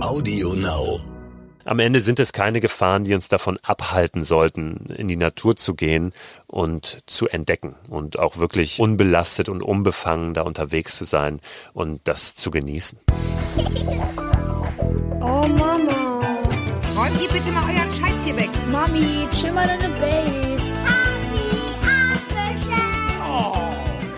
[0.00, 1.00] Audio Now.
[1.64, 5.74] Am Ende sind es keine Gefahren, die uns davon abhalten sollten, in die Natur zu
[5.74, 6.12] gehen
[6.46, 11.40] und zu entdecken und auch wirklich unbelastet und unbefangen da unterwegs zu sein
[11.72, 12.98] und das zu genießen.
[15.20, 16.20] Oh Mama.
[16.96, 18.50] Räumt ihr bitte mal euren Scheiß hier weg.
[18.70, 20.45] Mami, chill mal deine Base.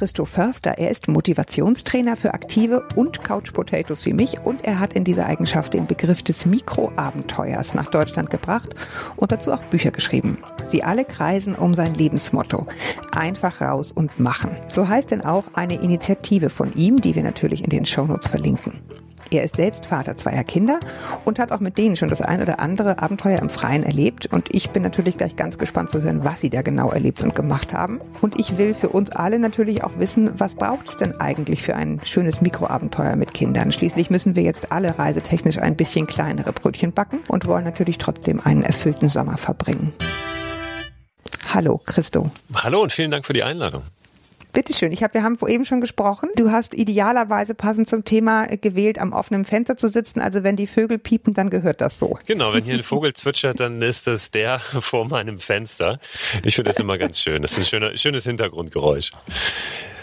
[0.00, 0.78] Christoph Förster.
[0.78, 5.26] Er ist Motivationstrainer für Aktive und Couch Potatoes wie mich und er hat in dieser
[5.26, 8.74] Eigenschaft den Begriff des Mikroabenteuers nach Deutschland gebracht
[9.16, 10.38] und dazu auch Bücher geschrieben.
[10.64, 12.66] Sie alle kreisen um sein Lebensmotto.
[13.12, 14.52] Einfach raus und machen.
[14.68, 18.80] So heißt denn auch eine Initiative von ihm, die wir natürlich in den Shownotes verlinken.
[19.32, 20.80] Er ist selbst Vater zweier Kinder
[21.24, 24.26] und hat auch mit denen schon das ein oder andere Abenteuer im Freien erlebt.
[24.26, 27.36] Und ich bin natürlich gleich ganz gespannt zu hören, was sie da genau erlebt und
[27.36, 28.00] gemacht haben.
[28.20, 31.76] Und ich will für uns alle natürlich auch wissen, was braucht es denn eigentlich für
[31.76, 33.70] ein schönes Mikroabenteuer mit Kindern?
[33.70, 38.40] Schließlich müssen wir jetzt alle reisetechnisch ein bisschen kleinere Brötchen backen und wollen natürlich trotzdem
[38.42, 39.92] einen erfüllten Sommer verbringen.
[41.54, 42.30] Hallo, Christo.
[42.54, 43.82] Hallo und vielen Dank für die Einladung.
[44.52, 44.92] Bitteschön.
[44.92, 46.28] Ich hab, wir haben eben schon gesprochen.
[46.36, 50.20] Du hast idealerweise passend zum Thema gewählt, am offenen Fenster zu sitzen.
[50.20, 52.18] Also wenn die Vögel piepen, dann gehört das so.
[52.26, 55.98] Genau, wenn hier ein Vogel zwitschert, dann ist das der vor meinem Fenster.
[56.42, 57.42] Ich finde das immer ganz schön.
[57.42, 59.10] Das ist ein schöner, schönes Hintergrundgeräusch.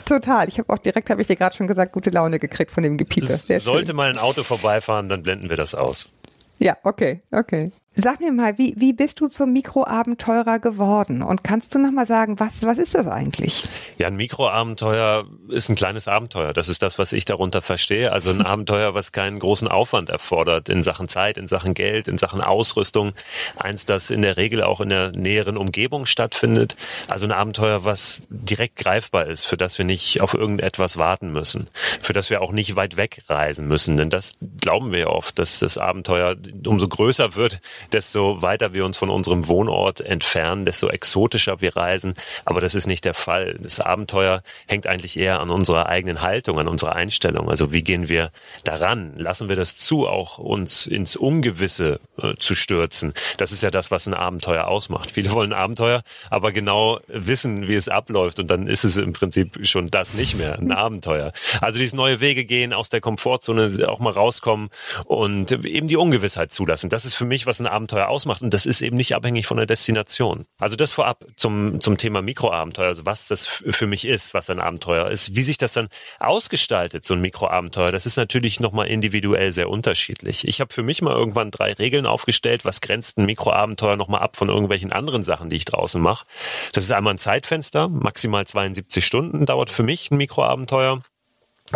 [0.06, 0.48] Total.
[0.48, 2.98] Ich habe auch direkt, habe ich dir gerade schon gesagt, gute Laune gekriegt von dem
[2.98, 3.28] Gepiepe.
[3.60, 3.96] Sollte schön.
[3.96, 6.14] mal ein Auto vorbeifahren, dann blenden wir das aus.
[6.60, 7.72] Ja, okay, okay.
[8.00, 11.24] Sag mir mal, wie, wie bist du zum Mikroabenteurer geworden?
[11.24, 13.64] Und kannst du noch mal sagen, was, was ist das eigentlich?
[13.98, 16.54] Ja, ein Mikroabenteuer ist ein kleines Abenteuer.
[16.54, 18.12] Das ist das, was ich darunter verstehe.
[18.12, 22.20] Also ein Abenteuer, was keinen großen Aufwand erfordert in Sachen Zeit, in Sachen Geld, in
[22.20, 23.14] Sachen Ausrüstung.
[23.56, 26.76] Eins, das in der Regel auch in der näheren Umgebung stattfindet.
[27.08, 31.68] Also ein Abenteuer, was direkt greifbar ist, für das wir nicht auf irgendetwas warten müssen.
[32.00, 33.98] Für das wir auch nicht weit weg reisen müssen.
[33.98, 36.36] Denn das glauben wir ja oft, dass das Abenteuer
[36.68, 37.60] umso größer wird,
[37.94, 42.14] desto weiter wir uns von unserem Wohnort entfernen, desto exotischer wir reisen.
[42.46, 43.58] Aber das ist nicht der Fall.
[43.62, 47.50] Das Abenteuer hängt eigentlich eher an unserer eigenen Haltung, an unserer Einstellung.
[47.50, 48.32] Also wie gehen wir
[48.64, 49.14] daran?
[49.16, 53.14] Lassen wir das zu, auch uns ins Ungewisse äh, zu stürzen?
[53.38, 55.12] Das ist ja das, was ein Abenteuer ausmacht.
[55.12, 58.40] Viele wollen Abenteuer, aber genau wissen, wie es abläuft.
[58.40, 61.32] Und dann ist es im Prinzip schon das nicht mehr, ein Abenteuer.
[61.62, 64.70] Also dieses neue Wege gehen, aus der Komfortzone auch mal rauskommen
[65.06, 66.90] und eben die Ungewissheit zulassen.
[66.90, 68.42] Das ist für mich, was ein Abenteuer ausmacht.
[68.42, 70.46] Und das ist eben nicht abhängig von der Destination.
[70.60, 74.60] Also das vorab zum, zum Thema Mikroabenteuer, also was das für mich ist, was ein
[74.60, 75.36] Abenteuer ist.
[75.36, 75.88] Wie sich das dann
[76.20, 80.48] ausgestaltet, so ein Mikroabenteuer, das ist natürlich nochmal individuell sehr unterschiedlich.
[80.48, 84.38] Ich habe für mich mal irgendwann drei Regeln aufgestellt, was grenzt ein Mikroabenteuer nochmal ab
[84.38, 86.26] von irgendwelchen anderen Sachen, die ich draußen mache.
[86.74, 91.02] Das ist einmal ein Zeitfenster, maximal 72 Stunden dauert für mich ein Mikroabenteuer.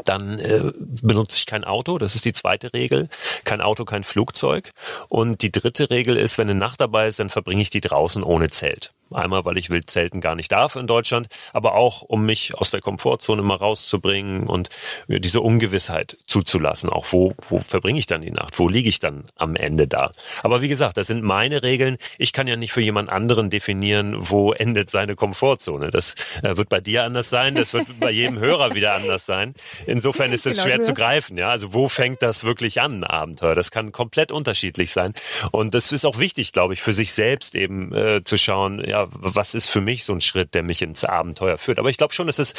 [0.05, 3.09] Dann äh, benutze ich kein Auto, das ist die zweite Regel.
[3.43, 4.69] Kein Auto, kein Flugzeug.
[5.09, 8.23] Und die dritte Regel ist, wenn eine Nacht dabei ist, dann verbringe ich die draußen
[8.23, 8.93] ohne Zelt.
[9.13, 12.81] Einmal, weil ich Wildzelten gar nicht darf in Deutschland, aber auch, um mich aus der
[12.81, 14.69] Komfortzone mal rauszubringen und
[15.07, 16.89] diese Ungewissheit zuzulassen.
[16.89, 18.57] Auch wo, wo verbringe ich dann die Nacht?
[18.57, 20.11] Wo liege ich dann am Ende da?
[20.43, 21.97] Aber wie gesagt, das sind meine Regeln.
[22.17, 25.91] Ich kann ja nicht für jemand anderen definieren, wo endet seine Komfortzone.
[25.91, 27.55] Das äh, wird bei dir anders sein.
[27.55, 29.55] Das wird bei jedem Hörer wieder anders sein.
[29.85, 31.37] Insofern ist es Genau, schwer du zu greifen.
[31.37, 33.55] Ja, also wo fängt das wirklich an, ein Abenteuer?
[33.55, 35.13] Das kann komplett unterschiedlich sein.
[35.51, 39.07] Und das ist auch wichtig, glaube ich, für sich selbst eben äh, zu schauen, ja,
[39.11, 41.79] was ist für mich so ein Schritt, der mich ins Abenteuer führt.
[41.79, 42.53] Aber ich glaube schon, dass es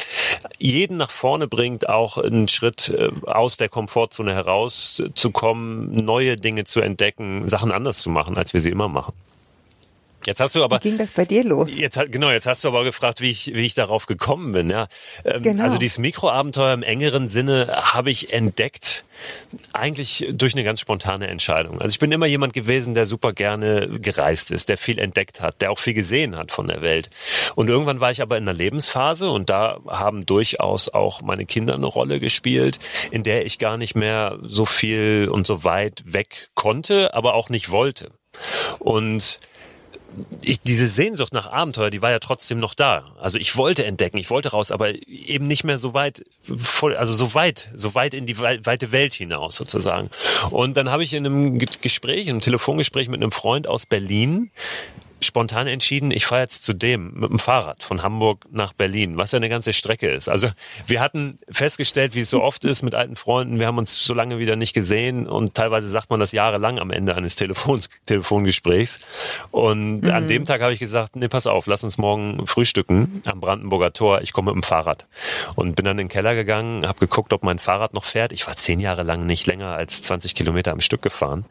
[0.58, 6.80] jeden nach vorne bringt, auch einen Schritt äh, aus der Komfortzone herauszukommen, neue Dinge zu
[6.80, 9.14] entdecken, Sachen anders zu machen, als wir sie immer machen.
[10.26, 11.76] Jetzt hast du aber Wie ging das bei dir los?
[11.76, 14.70] Jetzt, genau, jetzt hast du aber gefragt, wie ich, wie ich darauf gekommen bin.
[14.70, 14.86] Ja.
[15.24, 15.64] Ähm, Genau.
[15.64, 19.04] Also dieses Mikroabenteuer im engeren Sinne habe ich entdeckt,
[19.72, 21.80] eigentlich durch eine ganz spontane Entscheidung.
[21.80, 25.60] Also ich bin immer jemand gewesen, der super gerne gereist ist, der viel entdeckt hat,
[25.60, 27.10] der auch viel gesehen hat von der Welt.
[27.54, 31.74] Und irgendwann war ich aber in einer Lebensphase und da haben durchaus auch meine Kinder
[31.74, 32.78] eine Rolle gespielt,
[33.10, 37.48] in der ich gar nicht mehr so viel und so weit weg konnte, aber auch
[37.48, 38.10] nicht wollte.
[38.78, 39.38] Und
[40.42, 43.12] ich, diese Sehnsucht nach Abenteuer, die war ja trotzdem noch da.
[43.20, 47.12] Also ich wollte entdecken, ich wollte raus, aber eben nicht mehr so weit, voll, also
[47.12, 50.10] so weit, so weit in die wei- weite Welt hinaus sozusagen.
[50.50, 53.86] Und dann habe ich in einem Ge- Gespräch, in einem Telefongespräch mit einem Freund aus
[53.86, 54.50] Berlin
[55.22, 59.32] spontan entschieden, ich fahre jetzt zu dem mit dem Fahrrad von Hamburg nach Berlin, was
[59.32, 60.28] ja eine ganze Strecke ist.
[60.28, 60.48] Also
[60.86, 64.14] wir hatten festgestellt, wie es so oft ist mit alten Freunden, wir haben uns so
[64.14, 69.00] lange wieder nicht gesehen und teilweise sagt man das jahrelang am Ende eines Telefons, Telefongesprächs.
[69.50, 70.10] Und mhm.
[70.10, 73.92] an dem Tag habe ich gesagt, nee, pass auf, lass uns morgen frühstücken am Brandenburger
[73.92, 74.20] Tor.
[74.22, 75.06] Ich komme mit dem Fahrrad.
[75.54, 78.32] Und bin dann in den Keller gegangen, habe geguckt, ob mein Fahrrad noch fährt.
[78.32, 81.44] Ich war zehn Jahre lang nicht länger als 20 Kilometer am Stück gefahren.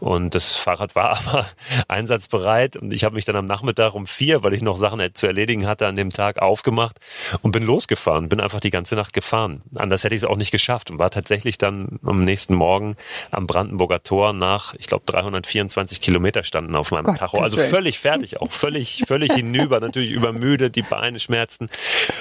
[0.00, 1.46] Und das Fahrrad war aber
[1.88, 5.26] einsatzbereit und ich habe mich dann am Nachmittag um vier, weil ich noch Sachen zu
[5.26, 6.98] erledigen hatte an dem Tag, aufgemacht
[7.42, 9.62] und bin losgefahren, bin einfach die ganze Nacht gefahren.
[9.74, 12.96] Anders hätte ich es auch nicht geschafft und war tatsächlich dann am nächsten Morgen
[13.30, 17.38] am Brandenburger Tor nach, ich glaube, 324 Kilometer standen auf meinem Gott, Tacho.
[17.38, 21.68] Also völlig fertig, auch völlig, völlig hinüber, natürlich übermüdet, die Beine schmerzten.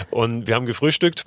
[0.09, 1.25] Und wir haben gefrühstückt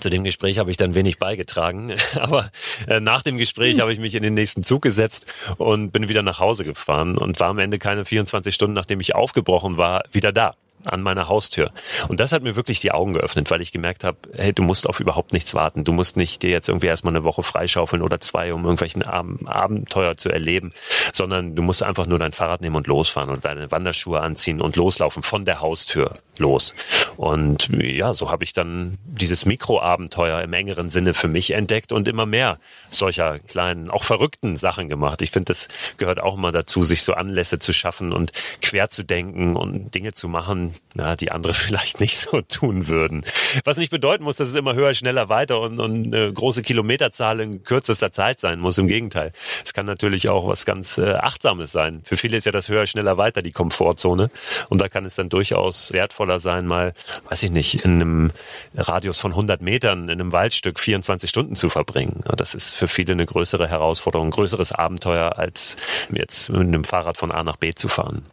[0.00, 2.50] zu dem Gespräch habe ich dann wenig beigetragen, aber
[2.86, 5.26] äh, nach dem Gespräch habe ich mich in den nächsten Zug gesetzt
[5.58, 9.14] und bin wieder nach Hause gefahren und war am Ende keine 24 Stunden, nachdem ich
[9.14, 10.54] aufgebrochen war, wieder da
[10.86, 11.70] an meiner Haustür.
[12.08, 14.88] Und das hat mir wirklich die Augen geöffnet, weil ich gemerkt habe, hey, du musst
[14.88, 15.84] auf überhaupt nichts warten.
[15.84, 19.26] Du musst nicht dir jetzt irgendwie erstmal eine Woche freischaufeln oder zwei, um irgendwelchen Ab
[19.44, 20.72] Abenteuer zu erleben,
[21.12, 24.76] sondern du musst einfach nur dein Fahrrad nehmen und losfahren und deine Wanderschuhe anziehen und
[24.76, 26.74] loslaufen von der Haustür los.
[27.16, 32.08] Und ja, so habe ich dann dieses Mikroabenteuer im engeren Sinne für mich entdeckt und
[32.08, 32.58] immer mehr
[32.90, 35.22] solcher kleinen, auch verrückten Sachen gemacht.
[35.22, 39.04] Ich finde, das gehört auch immer dazu, sich so Anlässe zu schaffen und quer zu
[39.04, 43.24] denken und Dinge zu machen, ja, die andere vielleicht nicht so tun würden.
[43.64, 47.40] Was nicht bedeuten muss, dass es immer höher, schneller, weiter und, und eine große Kilometerzahl
[47.40, 48.78] in kürzester Zeit sein muss.
[48.78, 49.32] Im Gegenteil.
[49.64, 52.02] Es kann natürlich auch was ganz äh, Achtsames sein.
[52.04, 54.30] Für viele ist ja das höher, schneller, weiter die Komfortzone.
[54.68, 56.94] Und da kann es dann durchaus wertvoller sein, mal,
[57.28, 58.30] weiß ich nicht, in einem
[58.74, 62.22] Radius von 100 Metern in einem Waldstück 24 Stunden zu verbringen.
[62.36, 65.76] Das ist für viele eine größere Herausforderung, ein größeres Abenteuer, als
[66.12, 68.24] jetzt mit einem Fahrrad von A nach B zu fahren.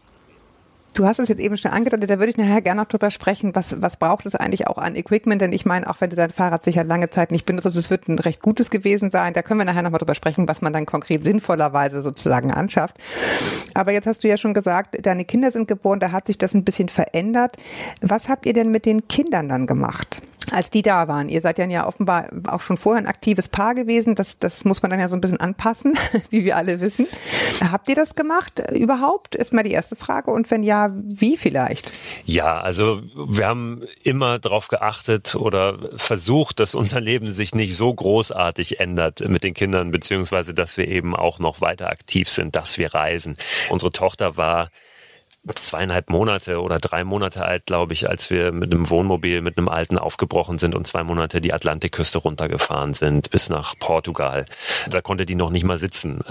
[0.93, 3.55] Du hast es jetzt eben schon angedeutet, da würde ich nachher gerne noch drüber sprechen,
[3.55, 6.29] was, was braucht es eigentlich auch an Equipment, denn ich meine, auch wenn du dein
[6.29, 9.59] Fahrrad sicher lange Zeit nicht benutzt, es wird ein recht gutes gewesen sein, da können
[9.59, 12.97] wir nachher nochmal drüber sprechen, was man dann konkret sinnvollerweise sozusagen anschafft.
[13.73, 16.53] Aber jetzt hast du ja schon gesagt, deine Kinder sind geboren, da hat sich das
[16.53, 17.57] ein bisschen verändert.
[18.01, 20.21] Was habt ihr denn mit den Kindern dann gemacht?
[20.51, 21.29] Als die da waren.
[21.29, 24.15] Ihr seid ja offenbar auch schon vorher ein aktives Paar gewesen.
[24.15, 25.97] Das, das muss man dann ja so ein bisschen anpassen,
[26.29, 27.07] wie wir alle wissen.
[27.71, 29.35] Habt ihr das gemacht überhaupt?
[29.35, 30.31] Ist mal die erste Frage.
[30.31, 31.91] Und wenn ja, wie vielleicht?
[32.25, 37.93] Ja, also wir haben immer darauf geachtet oder versucht, dass unser Leben sich nicht so
[37.93, 42.77] großartig ändert mit den Kindern, beziehungsweise dass wir eben auch noch weiter aktiv sind, dass
[42.77, 43.37] wir reisen.
[43.69, 44.69] Unsere Tochter war
[45.47, 49.69] zweieinhalb Monate oder drei Monate alt, glaube ich, als wir mit einem Wohnmobil, mit einem
[49.69, 54.45] alten aufgebrochen sind und zwei Monate die Atlantikküste runtergefahren sind bis nach Portugal.
[54.89, 56.21] Da konnte die noch nicht mal sitzen.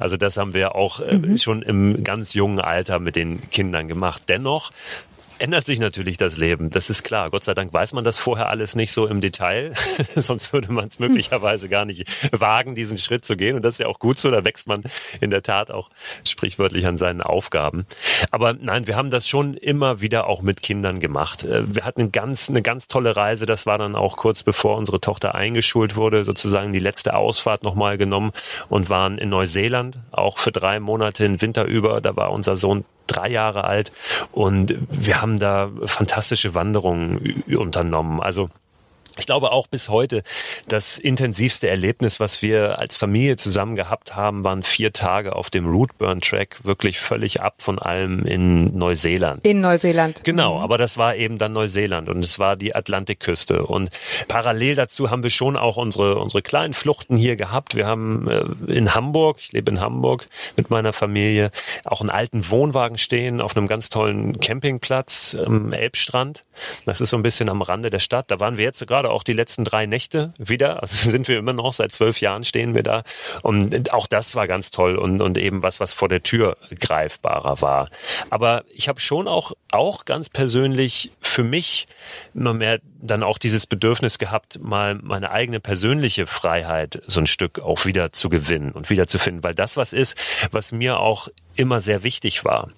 [0.00, 1.38] Also das haben wir auch äh, mhm.
[1.38, 4.22] schon im ganz jungen Alter mit den Kindern gemacht.
[4.28, 4.70] Dennoch
[5.38, 6.70] ändert sich natürlich das Leben.
[6.70, 7.30] Das ist klar.
[7.30, 9.72] Gott sei Dank weiß man das vorher alles nicht so im Detail.
[10.16, 13.56] Sonst würde man es möglicherweise gar nicht wagen, diesen Schritt zu gehen.
[13.56, 14.30] Und das ist ja auch gut so.
[14.30, 14.82] Da wächst man
[15.20, 15.90] in der Tat auch
[16.26, 17.86] sprichwörtlich an seinen Aufgaben.
[18.30, 21.44] Aber nein, wir haben das schon immer wieder auch mit Kindern gemacht.
[21.44, 23.46] Äh, wir hatten eine ganz, eine ganz tolle Reise.
[23.46, 27.98] Das war dann auch kurz bevor unsere Tochter eingeschult wurde, sozusagen die letzte Ausfahrt nochmal
[27.98, 28.32] genommen
[28.68, 32.00] und waren in Neuseeland, auch für drei Monate in Winter über.
[32.00, 33.92] Da war unser Sohn drei Jahre alt
[34.32, 38.20] und wir haben da fantastische Wanderungen unternommen.
[38.20, 38.50] Also
[39.18, 40.22] ich glaube auch bis heute,
[40.68, 45.66] das intensivste Erlebnis, was wir als Familie zusammen gehabt haben, waren vier Tage auf dem
[45.66, 49.46] Rootburn Track, wirklich völlig ab von allem in Neuseeland.
[49.46, 50.24] In Neuseeland.
[50.24, 50.62] Genau, mhm.
[50.62, 53.66] aber das war eben dann Neuseeland und es war die Atlantikküste.
[53.66, 53.90] Und
[54.28, 57.74] parallel dazu haben wir schon auch unsere, unsere kleinen Fluchten hier gehabt.
[57.74, 61.50] Wir haben äh, in Hamburg, ich lebe in Hamburg mit meiner Familie,
[61.84, 66.42] auch einen alten Wohnwagen stehen auf einem ganz tollen Campingplatz am Elbstrand.
[66.86, 68.30] Das ist so ein bisschen am Rande der Stadt.
[68.30, 70.82] Da waren wir jetzt gerade auch die letzten drei Nächte wieder.
[70.82, 73.02] Also sind wir immer noch, seit zwölf Jahren stehen wir da.
[73.42, 77.60] Und auch das war ganz toll und, und eben was, was vor der Tür greifbarer
[77.60, 77.90] war.
[78.30, 81.86] Aber ich habe schon auch, auch ganz persönlich für mich
[82.34, 87.60] immer mehr dann auch dieses Bedürfnis gehabt, mal meine eigene persönliche Freiheit so ein Stück
[87.60, 90.16] auch wieder zu gewinnen und wieder zu finden, weil das was ist,
[90.50, 92.70] was mir auch immer sehr wichtig war.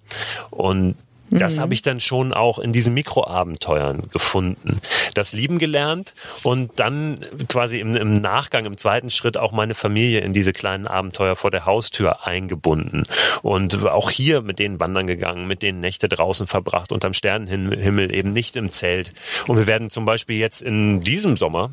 [0.50, 0.96] Und
[1.30, 4.80] Das habe ich dann schon auch in diesen Mikroabenteuern gefunden.
[5.14, 10.20] Das lieben gelernt und dann quasi im, im Nachgang, im zweiten Schritt auch meine Familie
[10.20, 13.04] in diese kleinen Abenteuer vor der Haustür eingebunden.
[13.42, 18.32] Und auch hier mit denen wandern gegangen, mit denen Nächte draußen verbracht, unterm Sternenhimmel, eben
[18.32, 19.12] nicht im Zelt.
[19.46, 21.72] Und wir werden zum Beispiel jetzt in diesem Sommer,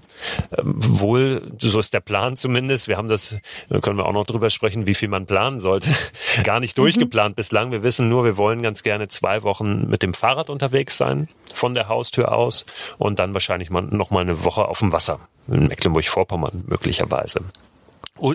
[0.52, 3.36] äh, wohl, so ist der Plan zumindest, wir haben das,
[3.70, 5.90] da können wir auch noch drüber sprechen, wie viel man planen sollte,
[6.44, 7.72] gar nicht durchgeplant bislang.
[7.72, 11.74] Wir wissen nur, wir wollen ganz gerne zwei Wochen mit dem Fahrrad unterwegs sein, von
[11.74, 12.66] der Haustür aus
[12.98, 17.42] und dann wahrscheinlich mal noch mal eine Woche auf dem Wasser in Mecklenburg-Vorpommern möglicherweise.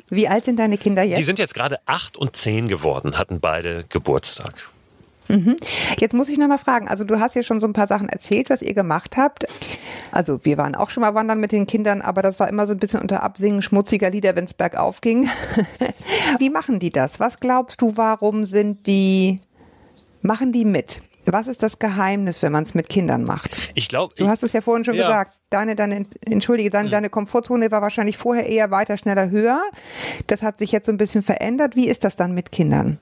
[0.09, 1.19] Wie alt sind deine Kinder jetzt?
[1.19, 4.71] Die sind jetzt gerade acht und zehn geworden, hatten beide Geburtstag.
[5.99, 8.09] Jetzt muss ich noch mal fragen, also du hast ja schon so ein paar Sachen
[8.09, 9.47] erzählt, was ihr gemacht habt.
[10.11, 12.73] Also wir waren auch schon mal wandern mit den Kindern, aber das war immer so
[12.73, 15.31] ein bisschen unter Absingen schmutziger Lieder, wenn es bergauf ging.
[16.39, 17.19] Wie machen die das?
[17.19, 19.41] Was glaubst du, warum sind die,
[20.23, 21.03] machen die mit?
[21.25, 23.57] Was ist das Geheimnis, wenn man es mit Kindern macht?
[23.75, 25.07] Ich glaube, Du hast es ja vorhin schon Ja.
[25.07, 25.37] gesagt.
[25.51, 29.63] Deine, deine, entschuldige, deine, deine Komfortzone war wahrscheinlich vorher eher weiter, schneller, höher.
[30.27, 31.77] Das hat sich jetzt so ein bisschen verändert.
[31.77, 32.99] Wie ist das dann mit Kindern?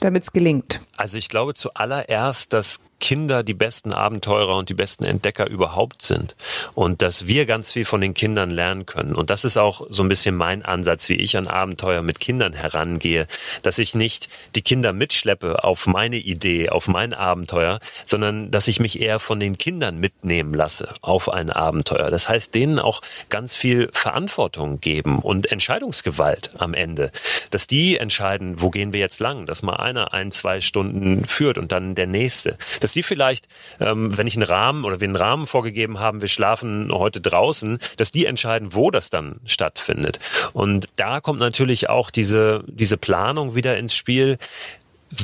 [0.00, 0.80] Damit es gelingt.
[0.96, 6.36] Also ich glaube zuallererst, dass Kinder die besten Abenteurer und die besten Entdecker überhaupt sind.
[6.72, 9.14] Und dass wir ganz viel von den Kindern lernen können.
[9.14, 12.54] Und das ist auch so ein bisschen mein Ansatz, wie ich an Abenteuer mit Kindern
[12.54, 13.26] herangehe,
[13.60, 18.80] dass ich nicht die Kinder mitschleppe auf meine Idee, auf mein Abenteuer, sondern dass ich
[18.80, 22.10] mich eher von den Kindern mitnehmen lasse auf ein Abenteuer.
[22.10, 27.12] Das heißt, denen auch ganz viel Verantwortung geben und Entscheidungsgewalt am Ende,
[27.50, 31.58] dass die entscheiden, wo gehen wir jetzt lang, dass mal einer ein, zwei Stunden führt
[31.58, 33.48] und dann der nächste, dass die vielleicht,
[33.80, 37.78] ähm, wenn ich einen Rahmen oder wir einen Rahmen vorgegeben haben, wir schlafen heute draußen,
[37.96, 40.20] dass die entscheiden, wo das dann stattfindet.
[40.52, 44.38] Und da kommt natürlich auch diese, diese Planung wieder ins Spiel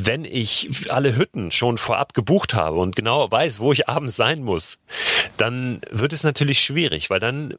[0.04, 4.42] wenn ich alle Hütten schon vorab gebucht habe und genau weiß, wo ich abends sein
[4.42, 4.78] muss,
[5.36, 7.54] dann wird es natürlich schwierig, weil dann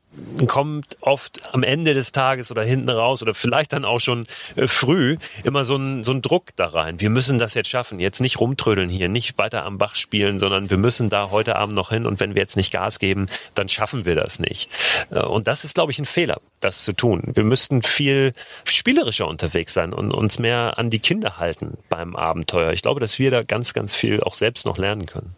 [0.48, 4.68] kommt oft am Ende des Tages oder hinten raus oder vielleicht dann auch schon äh,
[4.68, 7.00] früh immer so ein, so ein Druck da rein.
[7.00, 8.00] Wir müssen das jetzt schaffen.
[8.00, 11.76] Jetzt nicht rumtrödeln hier, nicht weiter am Bach spielen, sondern wir müssen da heute Abend
[11.76, 14.70] noch hin und wenn wir jetzt nicht Gas geben, dann schaffen wir das nicht.
[15.12, 17.24] Äh, Und das ist, glaube ich, ein Fehler, das zu tun.
[17.34, 18.34] Wir müssten viel
[18.66, 22.72] spielerischer unterwegs sein und uns mehr an die Kinder halten beim Abenteuer.
[22.72, 25.36] Ich glaube, dass wir da ganz, ganz viel auch selbst noch lernen können.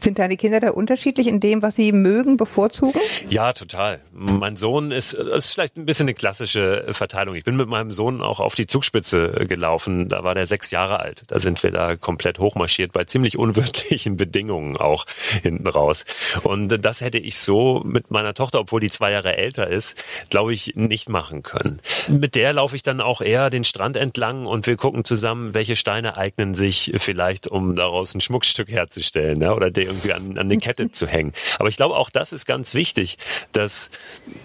[0.00, 3.00] Sind deine Kinder da unterschiedlich in dem, was sie mögen, bevorzugen?
[3.28, 4.00] Ja, total.
[4.12, 7.34] Mein Sohn ist, ist vielleicht ein bisschen eine klassische Verteilung.
[7.34, 10.08] Ich bin mit meinem Sohn auch auf die Zugspitze gelaufen.
[10.08, 11.22] Da war der sechs Jahre alt.
[11.28, 15.04] Da sind wir da komplett hochmarschiert bei ziemlich unwirtlichen Bedingungen auch
[15.42, 16.04] hinten raus.
[16.42, 20.52] Und das hätte ich so mit meiner Tochter, obwohl die zwei Jahre älter ist, glaube
[20.52, 21.80] ich, nicht machen können.
[22.08, 25.76] Mit der laufe ich dann auch eher den Strand entlang und wir gucken zusammen, welche
[25.76, 30.38] Steine eignen sich vielleicht, um daraus ein Schmuckstück herzustellen ja, oder der irgendwie an, an
[30.38, 31.32] eine Kette zu hängen.
[31.58, 33.18] Aber ich glaube, auch das ist ganz wichtig,
[33.52, 33.90] dass,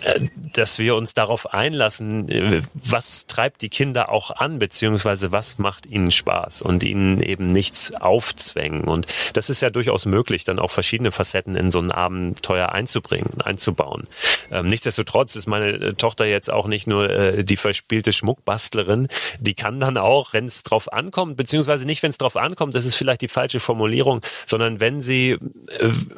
[0.04, 0.22] äh,
[0.54, 5.86] dass wir uns darauf einlassen, äh, was treibt die Kinder auch an, beziehungsweise was macht
[5.86, 8.84] ihnen Spaß und ihnen eben nichts aufzwängen.
[8.84, 13.42] Und das ist ja durchaus möglich, dann auch verschiedene Facetten in so ein Abenteuer einzubringen,
[13.44, 14.08] einzubauen.
[14.52, 19.08] Ähm, nichtsdestotrotz ist meine äh, Tochter jetzt auch nicht nur äh, die verspielte Schmuckbastlerin,
[19.40, 22.86] die kann dann auch, wenn es drauf ankommt, beziehungsweise nicht, wenn es drauf ankommt, das
[22.86, 25.38] ist vielleicht die falsche Formulierung, sondern wenn sie, äh,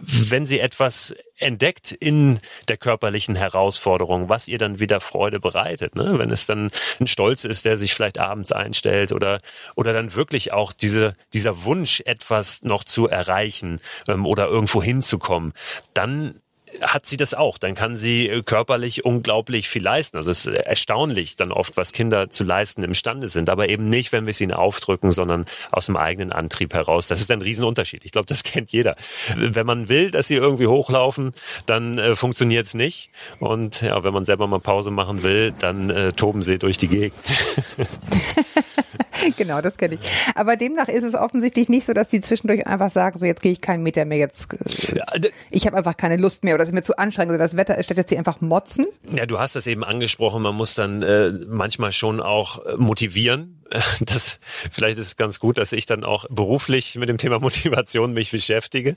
[0.05, 5.95] wenn sie etwas entdeckt in der körperlichen Herausforderung, was ihr dann wieder Freude bereitet.
[5.95, 6.17] Ne?
[6.17, 9.39] Wenn es dann ein Stolz ist, der sich vielleicht abends einstellt oder,
[9.75, 15.53] oder dann wirklich auch diese, dieser Wunsch, etwas noch zu erreichen ähm, oder irgendwo hinzukommen,
[15.93, 16.39] dann
[16.82, 17.58] hat sie das auch.
[17.58, 20.17] Dann kann sie äh, körperlich unglaublich viel leisten.
[20.17, 23.50] Also es ist erstaunlich dann oft, was Kinder zu leisten imstande sind.
[23.50, 27.08] Aber eben nicht, wenn wir es ihnen aufdrücken, sondern aus dem eigenen Antrieb heraus.
[27.08, 28.05] Das ist ein Riesenunterschied.
[28.05, 28.96] Ich glaube, das kennt jeder.
[29.36, 31.32] Wenn man will, dass sie irgendwie hochlaufen,
[31.65, 33.10] dann äh, funktioniert es nicht.
[33.39, 36.88] Und ja, wenn man selber mal Pause machen will, dann äh, toben sie durch die
[36.88, 37.15] Gegend.
[39.38, 40.00] genau, das kenne ich.
[40.36, 43.51] Aber demnach ist es offensichtlich nicht so, dass die zwischendurch einfach sagen, so jetzt gehe
[43.51, 46.75] ich keinen Meter mehr, jetzt äh, ich habe einfach keine Lust mehr oder es ist
[46.75, 48.86] mir zu anstrengend oder das Wetter ist, statt jetzt die einfach motzen.
[49.15, 53.62] Ja, du hast das eben angesprochen, man muss dann äh, manchmal schon auch äh, motivieren.
[54.05, 54.39] Das,
[54.72, 58.32] vielleicht ist es ganz gut, dass ich dann auch beruflich mit dem Thema Motivation mich
[58.32, 58.96] beschäftige.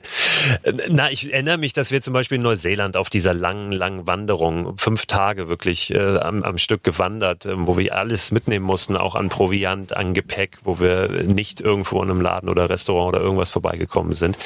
[0.63, 4.07] Äh, Na, ich erinnere mich, dass wir zum Beispiel in Neuseeland auf dieser langen, langen
[4.07, 8.95] Wanderung, fünf Tage wirklich äh, am, am Stück gewandert, äh, wo wir alles mitnehmen mussten,
[8.95, 13.23] auch an Proviant, an Gepäck, wo wir nicht irgendwo in einem Laden oder Restaurant oder
[13.23, 14.37] irgendwas vorbeigekommen sind.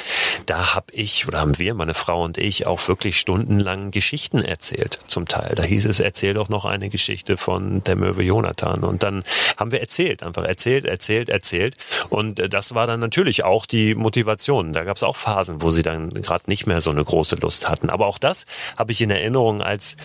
[0.46, 5.00] Da habe ich oder haben wir, meine Frau und ich, auch wirklich stundenlang Geschichten erzählt,
[5.06, 5.54] zum Teil.
[5.54, 8.84] Da hieß es, erzähl doch noch eine Geschichte von der Möwe Jonathan.
[8.84, 9.22] Und dann
[9.56, 11.76] haben wir erzählt einfach erzählt, erzählt, erzählt.
[12.10, 14.72] Und äh, das war dann natürlich auch die Motivation.
[14.72, 17.68] Da gab es auch Phasen, wo sie dann gerade nicht mehr so eine große Lust
[17.68, 17.90] hatten.
[17.90, 19.96] Aber auch das habe ich in Erinnerung als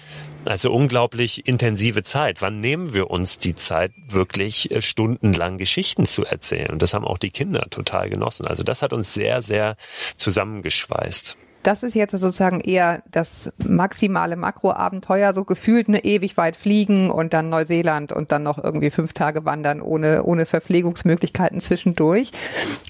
[0.46, 2.42] also unglaublich intensive Zeit.
[2.42, 6.72] Wann nehmen wir uns die Zeit, wirklich äh, stundenlang Geschichten zu erzählen?
[6.72, 8.48] Und das haben auch die Kinder total genossen.
[8.48, 9.76] Also das hat uns sehr, sehr
[10.18, 17.12] zusammengeschweißt das ist jetzt sozusagen eher das maximale Makroabenteuer, so gefühlt eine ewig weit fliegen
[17.12, 22.32] und dann Neuseeland und dann noch irgendwie fünf Tage wandern ohne, ohne Verpflegungsmöglichkeiten zwischendurch.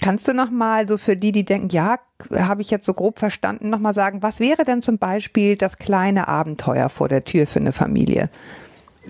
[0.01, 1.99] Kannst du noch mal so für die, die denken, ja,
[2.31, 5.77] habe ich jetzt so grob verstanden, noch mal sagen, was wäre denn zum Beispiel das
[5.77, 8.29] kleine Abenteuer vor der Tür für eine Familie?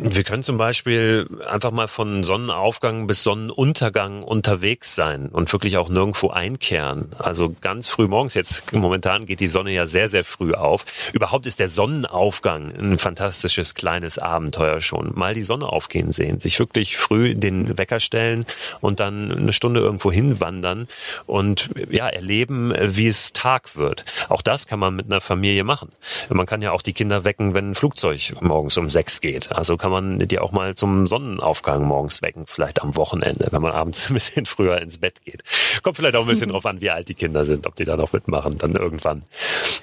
[0.02, 5.90] Wir können zum Beispiel einfach mal von Sonnenaufgang bis Sonnenuntergang unterwegs sein und wirklich auch
[5.90, 7.10] nirgendwo einkehren.
[7.20, 10.86] Also ganz früh morgens, jetzt momentan geht die Sonne ja sehr, sehr früh auf.
[11.12, 15.12] Überhaupt ist der Sonnenaufgang ein fantastisches kleines Abenteuer schon.
[15.16, 18.46] Mal die Sonne aufgehen sehen, sich wirklich früh den Wecker stellen
[18.80, 20.88] und dann eine Stunde irgendwo hinwandern
[21.26, 24.06] und ja, erleben, wie es Tag wird.
[24.30, 25.90] Auch das kann man mit einer Familie machen.
[26.30, 29.52] Man kann ja auch die Kinder wecken, wenn ein Flugzeug morgens um sechs geht.
[29.52, 33.72] Also kann man die auch mal zum Sonnenaufgang morgens wecken, vielleicht am Wochenende, wenn man
[33.72, 35.44] abends ein bisschen früher ins Bett geht.
[35.84, 37.98] Kommt vielleicht auch ein bisschen drauf an, wie alt die Kinder sind, ob die da
[37.98, 39.24] noch mitmachen, dann irgendwann.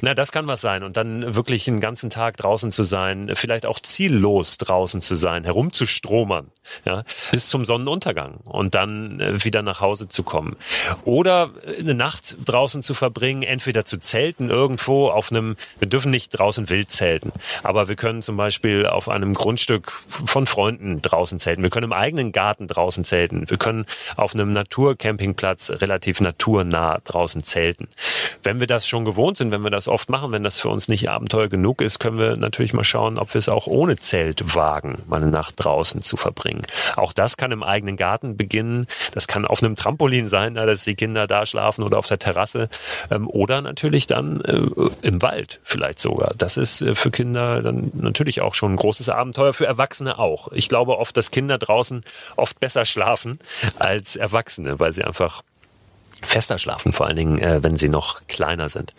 [0.01, 0.83] Na, das kann was sein.
[0.83, 5.45] Und dann wirklich einen ganzen Tag draußen zu sein, vielleicht auch ziellos draußen zu sein,
[5.45, 6.51] herumzustromern,
[6.85, 10.57] ja, bis zum Sonnenuntergang und dann äh, wieder nach Hause zu kommen.
[11.05, 16.31] Oder eine Nacht draußen zu verbringen, entweder zu zelten irgendwo auf einem, wir dürfen nicht
[16.31, 17.33] draußen wild zelten,
[17.63, 21.63] aber wir können zum Beispiel auf einem Grundstück von Freunden draußen zelten.
[21.63, 23.49] Wir können im eigenen Garten draußen zelten.
[23.49, 23.87] Wir können
[24.17, 27.89] auf einem Naturcampingplatz relativ naturnah draußen zelten.
[28.43, 30.89] Wenn wir das schon gewohnt sind, wenn wir das oft machen, wenn das für uns
[30.89, 34.55] nicht Abenteuer genug ist, können wir natürlich mal schauen, ob wir es auch ohne Zelt
[34.55, 36.63] wagen, mal eine Nacht draußen zu verbringen.
[36.97, 38.87] Auch das kann im eigenen Garten beginnen.
[39.13, 42.69] Das kann auf einem Trampolin sein, dass die Kinder da schlafen oder auf der Terrasse.
[43.11, 44.61] Ähm, oder natürlich dann äh,
[45.03, 46.33] im Wald vielleicht sogar.
[46.37, 49.67] Das ist äh, für Kinder dann natürlich auch schon ein großes Abenteuer, für
[50.19, 50.51] auch.
[50.53, 52.05] Ich glaube oft, dass Kinder draußen
[52.37, 53.39] oft besser schlafen
[53.79, 55.43] als Erwachsene, weil sie einfach
[56.23, 58.95] fester schlafen, vor allen Dingen, äh, wenn sie noch kleiner sind.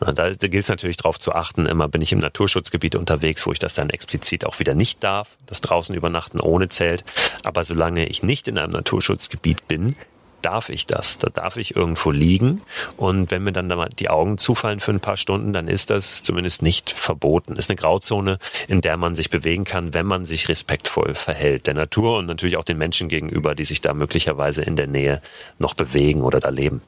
[0.00, 3.52] Da, da gilt es natürlich darauf zu achten, immer bin ich im Naturschutzgebiet unterwegs, wo
[3.52, 7.04] ich das dann explizit auch wieder nicht darf, das draußen übernachten ohne Zelt.
[7.44, 9.96] Aber solange ich nicht in einem Naturschutzgebiet bin,
[10.42, 11.18] darf ich das.
[11.18, 12.62] Da darf ich irgendwo liegen.
[12.96, 15.90] Und wenn mir dann da mal die Augen zufallen für ein paar Stunden, dann ist
[15.90, 17.56] das zumindest nicht verboten.
[17.56, 21.66] Ist eine Grauzone, in der man sich bewegen kann, wenn man sich respektvoll verhält.
[21.66, 25.22] Der Natur und natürlich auch den Menschen gegenüber, die sich da möglicherweise in der Nähe
[25.58, 26.82] noch bewegen oder da leben.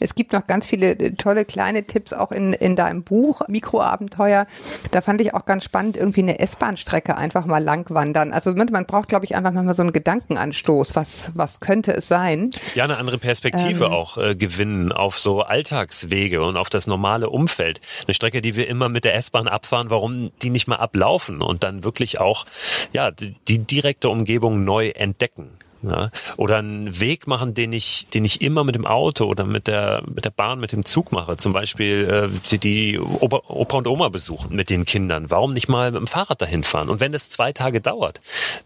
[0.00, 4.46] Es gibt noch ganz viele äh, tolle kleine Tipps auch in, in deinem Buch, Mikroabenteuer.
[4.90, 8.32] Da fand ich auch ganz spannend, irgendwie eine S-Bahn-Strecke einfach mal lang wandern.
[8.32, 10.96] Also man braucht, glaube ich, einfach mal so einen Gedankenanstoß.
[10.96, 12.50] Was, was könnte es sein?
[12.74, 17.30] Ja, eine andere Perspektive ähm, auch äh, gewinnen auf so Alltagswege und auf das normale
[17.30, 17.80] Umfeld.
[18.06, 21.64] Eine Strecke, die wir immer mit der S-Bahn abfahren, warum die nicht mal ablaufen und
[21.64, 22.46] dann wirklich auch
[22.92, 25.50] ja, die, die direkte Umgebung neu entdecken.
[25.88, 26.10] Ja?
[26.36, 30.02] Oder einen Weg machen, den ich, den ich immer mit dem Auto oder mit der,
[30.06, 31.36] mit der Bahn, mit dem Zug mache.
[31.36, 35.30] Zum Beispiel äh, die, die Opa, Opa und Oma besuchen mit den Kindern.
[35.30, 36.88] Warum nicht mal mit dem Fahrrad dahin fahren?
[36.88, 38.20] Und wenn es zwei Tage dauert,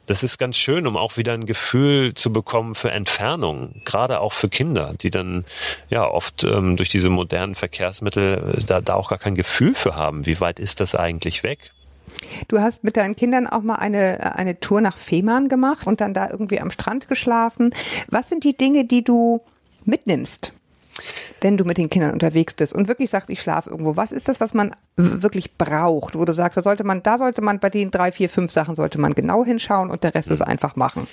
[0.06, 4.32] das ist ganz schön, um auch wieder ein Gefühl zu bekommen für Entfernung, gerade auch
[4.32, 5.44] für Kinder, die dann
[5.90, 9.96] ja oft ähm, durch diese modernen Verkehrsmittel äh, da, da auch gar kein Gefühl für
[9.96, 10.26] haben.
[10.26, 11.72] Wie weit ist das eigentlich weg?
[12.48, 16.14] Du hast mit deinen Kindern auch mal eine, eine Tour nach Fehmarn gemacht und dann
[16.14, 17.74] da irgendwie am Strand geschlafen.
[18.08, 19.40] Was sind die Dinge, die du
[19.84, 20.52] mitnimmst
[21.40, 24.28] wenn du mit den Kindern unterwegs bist und wirklich sagst, ich schlafe irgendwo, was ist
[24.28, 27.70] das, was man wirklich braucht, wo du sagst, da sollte man, da sollte man bei
[27.70, 30.34] den drei, vier, fünf Sachen sollte man genau hinschauen und der Rest mhm.
[30.34, 31.06] ist einfach machen.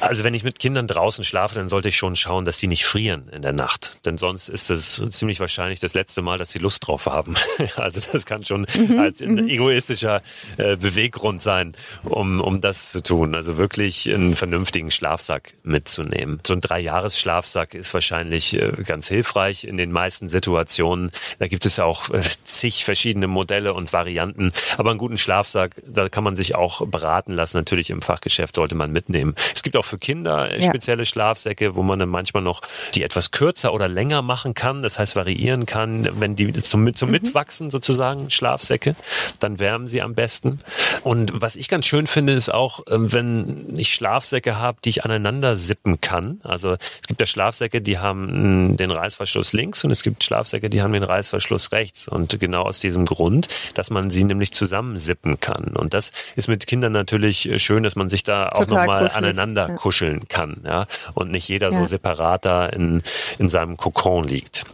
[0.00, 2.84] Also wenn ich mit Kindern draußen schlafe, dann sollte ich schon schauen, dass sie nicht
[2.84, 6.58] frieren in der Nacht, denn sonst ist es ziemlich wahrscheinlich das letzte Mal, dass sie
[6.58, 7.36] Lust drauf haben.
[7.76, 8.98] Also das kann schon mhm.
[8.98, 9.48] als ein mhm.
[9.48, 10.22] egoistischer
[10.56, 13.34] äh, Beweggrund sein, um um das zu tun.
[13.34, 16.40] Also wirklich einen vernünftigen Schlafsack mitzunehmen.
[16.46, 21.10] So ein Dreijahres-Schlafsack ist wahrscheinlich äh, ganz hilfreich in den meisten Situationen.
[21.38, 24.52] Da gibt es ja auch äh, zig verschiedene Modelle und Varianten.
[24.76, 27.56] Aber einen guten Schlafsack, da kann man sich auch beraten lassen.
[27.56, 29.34] Natürlich im Fachgeschäft sollte man mitnehmen.
[29.54, 30.62] Es gibt auch für Kinder ja.
[30.62, 32.62] spezielle Schlafsäcke, wo man dann manchmal noch
[32.94, 34.82] die etwas kürzer oder länger machen kann.
[34.82, 37.12] Das heißt, variieren kann, wenn die zum, zum mhm.
[37.12, 38.94] Mitwachsen sozusagen Schlafsäcke,
[39.38, 40.58] dann wärmen sie am besten.
[41.02, 45.04] Und was ich ganz schön finde, ist auch, ähm, wenn ich Schlafsäcke habe, die ich
[45.04, 46.40] aneinander sippen kann.
[46.42, 50.70] Also es gibt ja Schlafsäcke, die haben den Reißverschluss Reißverschluss links und es gibt Schlafsäcke,
[50.70, 52.08] die haben den Reißverschluss rechts.
[52.08, 55.76] Und genau aus diesem Grund, dass man sie nämlich zusammensippen kann.
[55.76, 59.68] Und das ist mit Kindern natürlich schön, dass man sich da auch nochmal kuschelig, aneinander
[59.68, 59.74] ja.
[59.76, 60.62] kuscheln kann.
[60.64, 60.86] Ja?
[61.14, 61.86] Und nicht jeder so Ja.
[61.86, 63.02] separat da in,
[63.38, 64.64] in seinem Kokon liegt.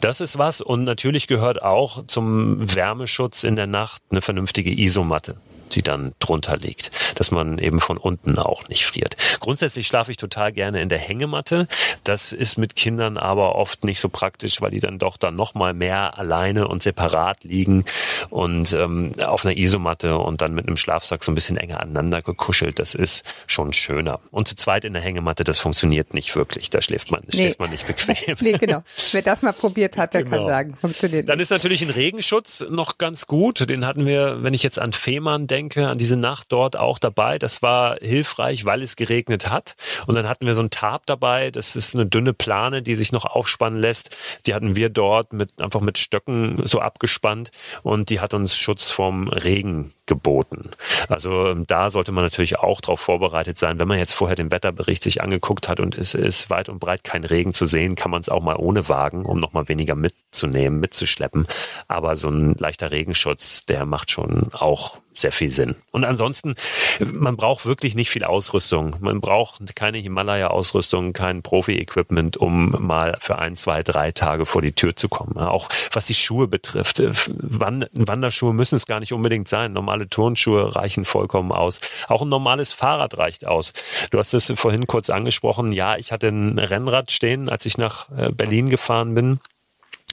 [0.00, 5.36] Das ist was und natürlich gehört auch zum Wärmeschutz in der Nacht eine vernünftige Isomatte
[5.72, 9.16] die dann drunter liegt, dass man eben von unten auch nicht friert.
[9.40, 11.66] Grundsätzlich schlafe ich total gerne in der Hängematte.
[12.04, 15.54] Das ist mit Kindern aber oft nicht so praktisch, weil die dann doch dann noch
[15.54, 17.84] mal mehr alleine und separat liegen
[18.30, 22.22] und ähm, auf einer Isomatte und dann mit einem Schlafsack so ein bisschen enger aneinander
[22.22, 22.78] gekuschelt.
[22.78, 24.20] Das ist schon schöner.
[24.30, 26.70] Und zu zweit in der Hängematte, das funktioniert nicht wirklich.
[26.70, 27.32] Da schläft man, Nee.
[27.32, 28.36] schläft man nicht bequem.
[28.46, 28.82] Nee, genau.
[29.12, 30.48] Wer das mal probiert hat, der kann Genau.
[30.48, 31.44] sagen, funktioniert Dann nicht.
[31.44, 33.68] ist natürlich ein Regenschutz noch ganz gut.
[33.68, 37.38] Den hatten wir, wenn ich jetzt an Fehmarn denke, an diese Nacht dort auch dabei.
[37.38, 39.74] Das war hilfreich, weil es geregnet hat.
[40.06, 41.50] Und dann hatten wir so ein Tarp dabei.
[41.50, 44.16] Das ist eine dünne Plane, die sich noch aufspannen lässt.
[44.46, 47.50] Die hatten wir dort mit, einfach mit Stöcken so abgespannt.
[47.82, 50.70] Und die hat uns Schutz vom Regen geboten.
[51.08, 53.78] Also ähm, da sollte man natürlich auch darauf vorbereitet sein.
[53.78, 57.04] Wenn man jetzt vorher den Wetterbericht sich angeguckt hat und es ist weit und breit
[57.04, 59.94] kein Regen zu sehen, kann man es auch mal ohne wagen, um noch mal weniger
[59.94, 61.46] mitzunehmen, mitzuschleppen.
[61.88, 65.76] Aber so ein leichter Regenschutz, der macht schon auch sehr viel Sinn.
[65.90, 66.54] Und ansonsten,
[67.00, 68.96] man braucht wirklich nicht viel Ausrüstung.
[69.00, 74.72] Man braucht keine Himalaya-Ausrüstung, kein Profi-Equipment, um mal für ein, zwei, drei Tage vor die
[74.72, 75.36] Tür zu kommen.
[75.38, 77.00] Auch was die Schuhe betrifft.
[77.00, 79.72] äh, Wand Wanderschuhe müssen es gar nicht unbedingt sein.
[79.72, 81.80] Normale Turnschuhe reichen vollkommen aus.
[82.08, 83.72] Auch ein normales Fahrrad reicht aus.
[84.10, 85.72] Du hast es vorhin kurz angesprochen.
[85.72, 89.40] Ja, ich hatte ein Rennrad stehen, als ich nach äh, Berlin gefahren bin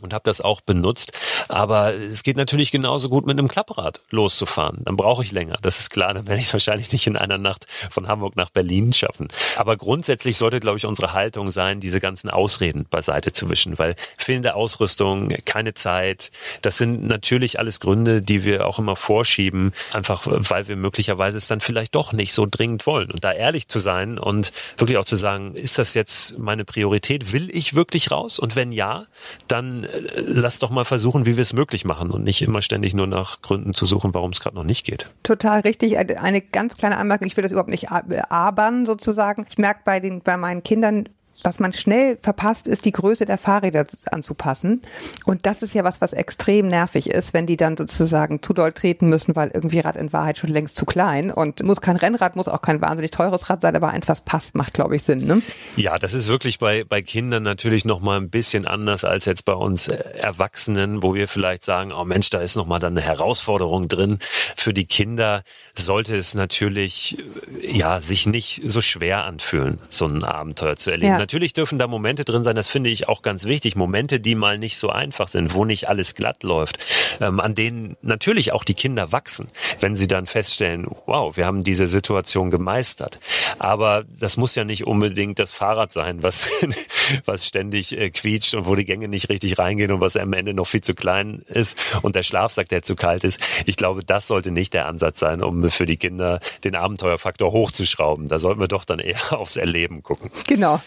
[0.03, 1.13] und habe das auch benutzt.
[1.47, 4.81] Aber es geht natürlich genauso gut mit einem Klapprad loszufahren.
[4.83, 5.57] Dann brauche ich länger.
[5.61, 6.13] Das ist klar.
[6.13, 9.29] Dann werde ich es wahrscheinlich nicht in einer Nacht von Hamburg nach Berlin schaffen.
[9.57, 13.95] Aber grundsätzlich sollte, glaube ich, unsere Haltung sein, diese ganzen Ausreden beiseite zu wischen, weil
[14.17, 20.23] fehlende Ausrüstung, keine Zeit, das sind natürlich alles Gründe, die wir auch immer vorschieben, einfach
[20.25, 23.09] weil wir möglicherweise es dann vielleicht doch nicht so dringend wollen.
[23.09, 27.31] Und da ehrlich zu sein und wirklich auch zu sagen, ist das jetzt meine Priorität?
[27.31, 28.39] Will ich wirklich raus?
[28.39, 29.05] Und wenn ja,
[29.47, 33.07] dann lass doch mal versuchen, wie wir es möglich machen und nicht immer ständig nur
[33.07, 35.09] nach Gründen zu suchen, warum es gerade noch nicht geht.
[35.23, 35.97] Total richtig.
[35.97, 39.45] Eine ganz kleine Anmerkung, ich will das überhaupt nicht abern sozusagen.
[39.49, 41.09] Ich merke bei den, bei meinen Kindern,
[41.43, 44.81] was man schnell verpasst, ist die Größe der Fahrräder anzupassen.
[45.25, 48.71] Und das ist ja was, was extrem nervig ist, wenn die dann sozusagen zu doll
[48.71, 52.35] treten müssen, weil irgendwie Rad in Wahrheit schon längst zu klein und muss kein Rennrad,
[52.35, 55.25] muss auch kein wahnsinnig teures Rad sein, aber eins, was passt, macht, glaube ich, Sinn.
[55.25, 55.41] Ne?
[55.75, 59.45] Ja, das ist wirklich bei, bei Kindern natürlich noch mal ein bisschen anders als jetzt
[59.45, 62.93] bei uns äh, Erwachsenen, wo wir vielleicht sagen, oh Mensch, da ist noch mal dann
[62.93, 64.19] eine Herausforderung drin.
[64.55, 65.43] Für die Kinder
[65.73, 67.17] sollte es natürlich,
[67.61, 71.19] äh, ja, sich nicht so schwer anfühlen, so ein Abenteuer zu erleben.
[71.19, 71.22] Ja.
[71.23, 73.77] Natürlich dürfen da Momente drin sein, das finde ich auch ganz wichtig.
[73.77, 76.79] Momente, die mal nicht so einfach sind, wo nicht alles glatt läuft,
[77.21, 79.47] ähm, an denen natürlich auch die Kinder wachsen,
[79.79, 83.21] wenn sie dann feststellen, wow, wir haben diese Situation gemeistert.
[83.57, 86.45] Aber das muss ja nicht unbedingt das Fahrrad sein, was,
[87.25, 90.53] was ständig äh, quietscht und wo die Gänge nicht richtig reingehen und was am Ende
[90.53, 93.39] noch viel zu klein ist und der Schlafsack, der zu kalt ist.
[93.65, 98.27] Ich glaube, das sollte nicht der Ansatz sein, um für die Kinder den Abenteuerfaktor hochzuschrauben.
[98.27, 100.29] Da sollten wir doch dann eher aufs Erleben gucken.
[100.47, 100.81] Genau.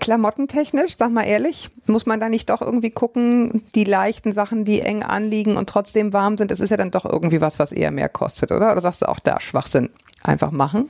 [0.00, 4.80] Klamottentechnisch, sag mal ehrlich, muss man da nicht doch irgendwie gucken, die leichten Sachen, die
[4.80, 7.90] eng anliegen und trotzdem warm sind, das ist ja dann doch irgendwie was, was eher
[7.90, 8.72] mehr kostet, oder?
[8.72, 9.90] Oder sagst du auch da Schwachsinn?
[10.22, 10.88] Einfach machen?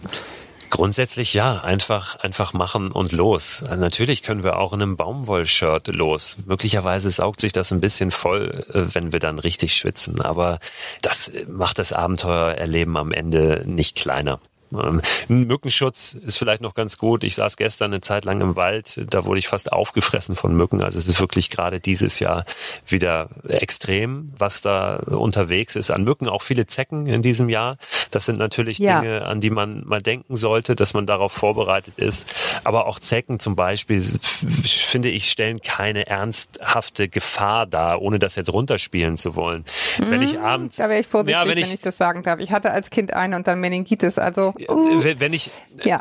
[0.70, 3.62] Grundsätzlich ja, einfach, einfach machen und los.
[3.68, 6.38] Also natürlich können wir auch in einem Baumwollshirt los.
[6.44, 10.20] Möglicherweise saugt sich das ein bisschen voll, äh, wenn wir dann richtig schwitzen.
[10.20, 10.58] Aber
[11.02, 14.40] das äh, macht das Abenteuererleben am Ende nicht kleiner.
[14.72, 17.24] Ähm, Ein Mückenschutz ist vielleicht noch ganz gut.
[17.24, 20.82] Ich saß gestern eine Zeit lang im Wald, da wurde ich fast aufgefressen von Mücken.
[20.82, 22.44] Also es ist wirklich gerade dieses Jahr
[22.86, 25.90] wieder extrem, was da unterwegs ist.
[25.90, 27.76] An Mücken auch viele Zecken in diesem Jahr.
[28.10, 29.00] Das sind natürlich Ja.
[29.00, 32.26] Dinge, an die man mal denken sollte, dass man darauf vorbereitet ist.
[32.64, 38.52] Aber auch Zecken zum Beispiel, finde ich, stellen keine ernsthafte Gefahr dar, ohne das jetzt
[38.52, 39.64] runterspielen zu wollen.
[39.98, 40.82] Wenn ich abends, Mhm.
[40.82, 42.38] Da wäre ich vorsichtig, Ja, wenn wenn, ich- ich, das sagen darf.
[42.40, 45.50] Ich hatte als Kind eine und dann Meningitis, also uh, Wenn ich,
[45.84, 46.00] Ja.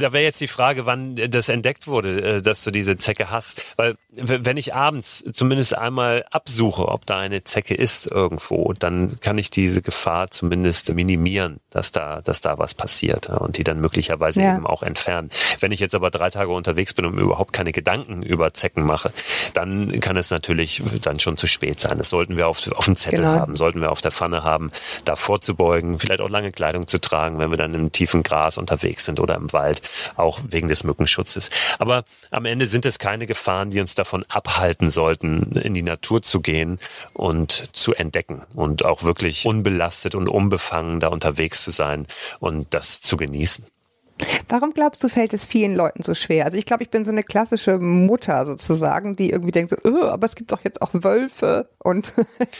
[0.00, 3.74] da wäre jetzt die Frage, wann das entdeckt wurde, äh, dass du diese Zecke hast.
[3.76, 9.38] Weil wenn ich abends zumindest einmal absuche, ob da eine Zecke ist irgendwo, dann kann
[9.38, 14.42] ich diese Gefahr zumindest minimieren, dass da, dass da was passiert und die dann möglicherweise
[14.42, 14.56] Ja.
[14.56, 15.30] eben auch entfernen.
[15.60, 18.84] Wenn ich jetzt aber drei Tage unterwegs bin und mir überhaupt keine Gedanken über Zecken
[18.84, 19.12] mache,
[19.54, 21.98] dann kann es natürlich dann schon zu spät sein.
[21.98, 23.38] Das sollten wir auf, auf dem Zettel Genau.
[23.38, 24.70] haben, sollten wir auf der Pfanne haben,
[25.04, 29.04] da vorzubeugen, vielleicht auch lange Kleidung zu tragen, wenn wir dann im tiefen Gras unterwegs
[29.04, 29.82] sind oder im Wald,
[30.16, 31.50] auch wegen des Mückenschutzes.
[31.78, 36.22] Aber am Ende sind es keine Gefahren, die uns davon abhalten sollten, in die Natur
[36.22, 36.78] zu gehen
[37.12, 42.06] und zu entdecken und auch wirklich unbelastet und unbefangen da unterwegs zu sein
[42.40, 43.64] und das zu genießen.
[44.48, 46.44] Warum glaubst du, fällt es vielen Leuten so schwer?
[46.44, 50.04] Also ich glaube, ich bin so eine klassische Mutter sozusagen, die irgendwie denkt so, oh,
[50.04, 52.12] aber es gibt doch jetzt auch Wölfe und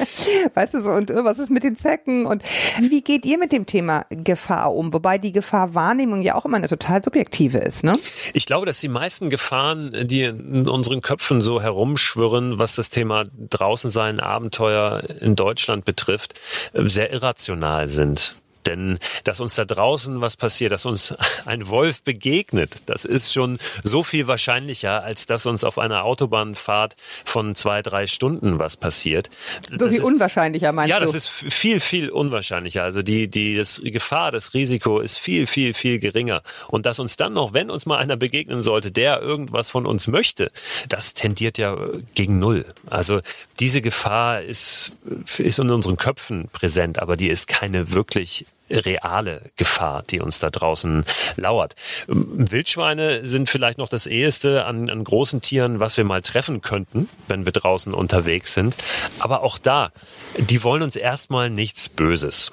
[0.55, 2.27] weißt du so, und oh, was ist mit den Zecken?
[2.27, 2.43] Und
[2.81, 4.93] wie geht ihr mit dem Thema Gefahr um?
[4.93, 7.95] Wobei die Gefahrwahrnehmung ja auch immer eine total subjektive ist, ne?
[8.33, 13.25] Ich glaube, dass die meisten Gefahren, die in unseren Köpfen so herumschwirren, was das Thema
[13.51, 16.39] draußen sein, Abenteuer in Deutschland betrifft,
[16.73, 18.35] sehr irrational sind.
[18.67, 23.59] Denn dass uns da draußen was passiert, dass uns ein Wolf begegnet, das ist schon
[23.83, 29.31] so viel wahrscheinlicher, als dass uns auf einer Autobahnfahrt von zwei, drei Stunden was passiert.
[29.69, 31.07] So das viel ist, unwahrscheinlicher meinst ja, du?
[31.07, 32.83] Ja, das ist viel, viel unwahrscheinlicher.
[32.83, 36.43] Also die, die das Gefahr, das Risiko ist viel, viel, viel geringer.
[36.69, 40.07] Und dass uns dann noch, wenn uns mal einer begegnen sollte, der irgendwas von uns
[40.07, 40.51] möchte,
[40.89, 41.77] das tendiert ja
[42.15, 42.67] gegen Null.
[42.89, 43.21] Also
[43.59, 44.93] diese Gefahr ist,
[45.39, 50.51] ist in unseren Köpfen präsent, aber die ist keine wirklich reale Gefahr, die uns da
[50.51, 51.05] draußen
[51.37, 51.75] lauert.
[52.07, 57.09] Wildschweine sind vielleicht noch das eheste an, an großen Tieren, was wir mal treffen könnten,
[57.29, 58.77] wenn wir draußen unterwegs sind.
[59.19, 59.93] Aber auch da,
[60.39, 62.53] die wollen uns erstmal nichts Böses.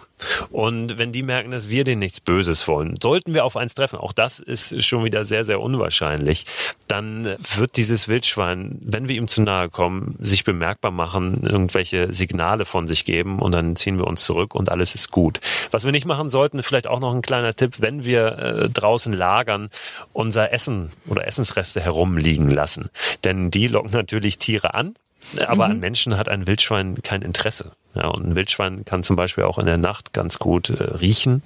[0.50, 4.00] Und wenn die merken, dass wir denen nichts Böses wollen, sollten wir auf eins treffen,
[4.00, 6.46] auch das ist schon wieder sehr, sehr unwahrscheinlich,
[6.88, 12.66] dann wird dieses Wildschwein, wenn wir ihm zu nahe kommen, sich bemerkbar machen, irgendwelche Signale
[12.66, 15.40] von sich geben und dann ziehen wir uns zurück und alles ist gut.
[15.70, 19.14] Was wir nicht machen sollten, vielleicht auch noch ein kleiner Tipp, wenn wir äh, draußen
[19.14, 19.70] lagern,
[20.14, 22.90] unser Essen oder Essensreste herumliegen lassen.
[23.24, 24.96] Denn die locken natürlich Tiere an,
[25.40, 25.74] aber mhm.
[25.74, 27.74] an Menschen hat ein Wildschwein kein Interesse.
[27.98, 31.42] Ja, und ein Wildschwein kann zum Beispiel auch in der Nacht ganz gut äh, riechen,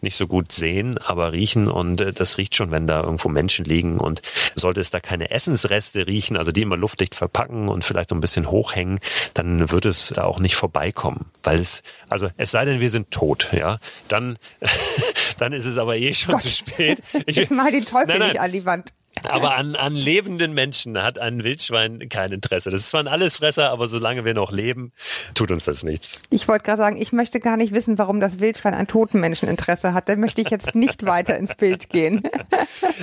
[0.00, 3.64] nicht so gut sehen, aber riechen und äh, das riecht schon, wenn da irgendwo Menschen
[3.64, 4.20] liegen und
[4.56, 8.20] sollte es da keine Essensreste riechen, also die immer luftdicht verpacken und vielleicht so ein
[8.20, 8.98] bisschen hochhängen,
[9.34, 13.12] dann wird es da auch nicht vorbeikommen, weil es, also es sei denn, wir sind
[13.12, 14.38] tot, ja, dann,
[15.38, 16.42] dann ist es aber eh schon Gott.
[16.42, 17.00] zu spät.
[17.26, 18.28] Ich, Jetzt mal den Teufel nein, nein.
[18.30, 18.92] nicht an die Wand.
[19.28, 22.70] Aber an, an lebenden Menschen hat ein Wildschwein kein Interesse.
[22.70, 24.92] Das ist zwar ein Allesfresser, aber solange wir noch leben,
[25.34, 26.22] tut uns das nichts.
[26.30, 29.48] Ich wollte gerade sagen, ich möchte gar nicht wissen, warum das Wildschwein an toten Menschen
[29.48, 30.08] Interesse hat.
[30.08, 32.22] Dann möchte ich jetzt nicht weiter ins Bild gehen.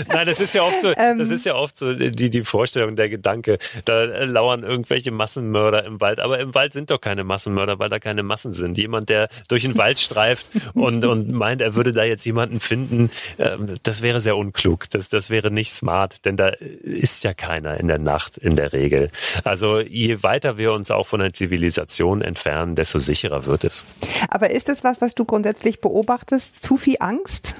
[0.08, 2.96] Nein, das ist ja oft so, ähm, das ist ja oft so die, die Vorstellung,
[2.96, 6.20] der Gedanke, da lauern irgendwelche Massenmörder im Wald.
[6.20, 8.78] Aber im Wald sind doch keine Massenmörder, weil da keine Massen sind.
[8.78, 13.10] Jemand, der durch den Wald streift und, und meint, er würde da jetzt jemanden finden,
[13.38, 14.90] ähm, das wäre sehr unklug.
[14.90, 16.09] Das, das wäre nicht smart.
[16.10, 19.10] Grad, denn da ist ja keiner in der Nacht in der Regel.
[19.44, 23.86] Also je weiter wir uns auch von der Zivilisation entfernen, desto sicherer wird es.
[24.30, 26.62] Aber ist es was, was du grundsätzlich beobachtest?
[26.62, 27.56] Zu viel Angst?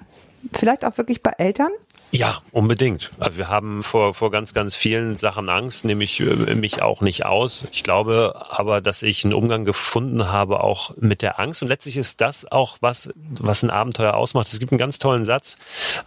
[0.54, 1.72] Vielleicht auch wirklich bei Eltern?
[2.12, 3.12] Ja, unbedingt.
[3.20, 7.02] Also wir haben vor, vor ganz, ganz vielen Sachen Angst, nehme ich äh, mich auch
[7.02, 7.66] nicht aus.
[7.72, 11.62] Ich glaube aber, dass ich einen Umgang gefunden habe, auch mit der Angst.
[11.62, 14.48] Und letztlich ist das auch was, was ein Abenteuer ausmacht.
[14.48, 15.58] Es gibt einen ganz tollen Satz,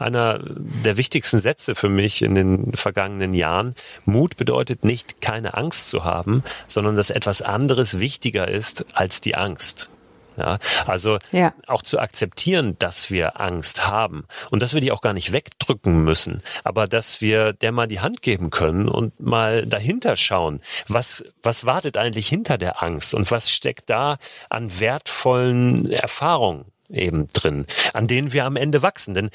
[0.00, 3.74] einer der wichtigsten Sätze für mich in den vergangenen Jahren.
[4.04, 9.36] Mut bedeutet nicht, keine Angst zu haben, sondern dass etwas anderes wichtiger ist als die
[9.36, 9.88] Angst.
[10.36, 11.52] Ja, also ja.
[11.66, 16.04] auch zu akzeptieren, dass wir Angst haben und dass wir die auch gar nicht wegdrücken
[16.04, 21.24] müssen, aber dass wir der mal die Hand geben können und mal dahinter schauen, was,
[21.42, 24.18] was wartet eigentlich hinter der Angst und was steckt da
[24.48, 29.14] an wertvollen Erfahrungen eben drin, an denen wir am Ende wachsen.
[29.14, 29.30] Denn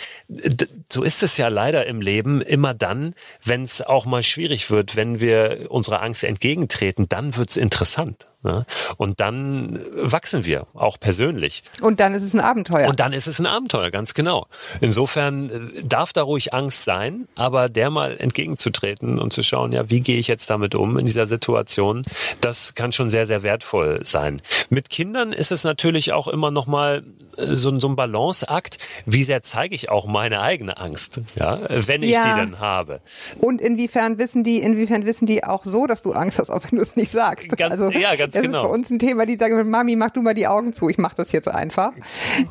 [0.91, 4.95] so ist es ja leider im Leben immer dann, wenn es auch mal schwierig wird,
[4.95, 8.27] wenn wir unserer Angst entgegentreten, dann wird's interessant.
[8.43, 8.65] Ne?
[8.97, 11.63] Und dann wachsen wir, auch persönlich.
[11.81, 12.87] Und dann ist es ein Abenteuer.
[12.87, 14.45] Und dann ist es ein Abenteuer, ganz genau.
[14.79, 19.89] Insofern äh, darf da ruhig Angst sein, aber der mal entgegenzutreten und zu schauen, ja,
[19.89, 22.03] wie gehe ich jetzt damit um in dieser Situation,
[22.39, 24.39] das kann schon sehr, sehr wertvoll sein.
[24.69, 27.03] Mit Kindern ist es natürlich auch immer noch mal
[27.37, 28.77] äh, so, so ein Balanceakt.
[29.07, 32.35] Wie sehr zeige ich auch meine eigene Angst, ja, wenn ich ja.
[32.35, 33.01] die denn habe?
[33.39, 36.77] Und inwiefern wissen die, inwiefern wissen die auch so, dass du Angst hast, auch wenn
[36.77, 37.49] du es nicht sagst?
[37.57, 38.63] Ganz, also, ja, ganz das genau.
[38.63, 40.89] ist bei uns ein Thema, die sagen, Mami, mach du mal die Augen zu.
[40.89, 41.91] Ich mache das jetzt einfach,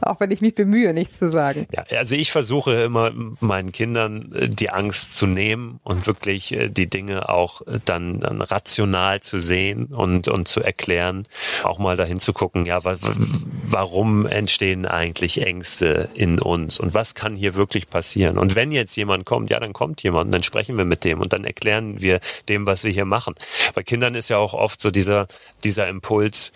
[0.00, 1.66] auch wenn ich mich bemühe, nichts zu sagen.
[1.72, 6.68] Ja, also ich versuche immer meinen Kindern äh, die Angst zu nehmen und wirklich äh,
[6.68, 11.22] die Dinge auch äh, dann, dann rational zu sehen und, und zu erklären.
[11.62, 17.36] Auch mal dahin zu gucken, ja, warum entstehen eigentlich Ängste in uns und was kann
[17.36, 18.38] hier wirklich passieren?
[18.38, 21.32] Und wenn jetzt jemand kommt, ja, dann kommt jemand, dann sprechen wir mit dem und
[21.32, 23.34] dann erklären wir dem, was wir hier machen.
[23.74, 25.26] Bei Kindern ist ja auch oft so dieser,
[25.66, 26.52] dieser Impuls,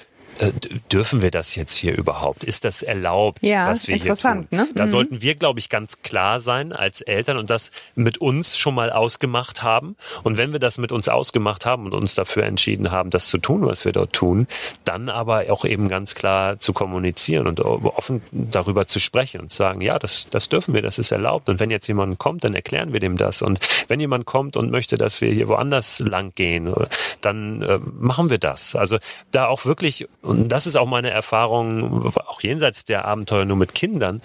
[0.91, 2.45] dürfen wir das jetzt hier überhaupt?
[2.45, 4.11] Ist das erlaubt, Ja, was wir hier tun?
[4.11, 4.69] interessant, ne?
[4.75, 4.91] Da Mhm.
[4.91, 8.91] sollten wir, glaube ich, ganz klar sein als Eltern und das mit uns schon mal
[8.91, 9.97] ausgemacht haben.
[10.23, 13.39] Und wenn wir das mit uns ausgemacht haben und uns dafür entschieden haben, das zu
[13.39, 14.47] tun, was wir dort tun,
[14.85, 19.59] dann aber auch eben ganz klar zu kommunizieren und offen darüber zu sprechen und zu
[19.59, 21.49] sagen, ja, das, das dürfen wir, das ist erlaubt.
[21.49, 23.43] Und wenn jetzt jemand kommt, dann erklären wir dem das.
[23.43, 26.73] Und wenn jemand kommt und möchte, dass wir hier woanders lang gehen,
[27.21, 28.75] dann äh, machen wir das.
[28.75, 28.99] Also
[29.31, 33.75] da auch wirklich, und das ist auch meine Erfahrung, auch jenseits der Abenteuer nur mit
[33.75, 34.23] Kindern,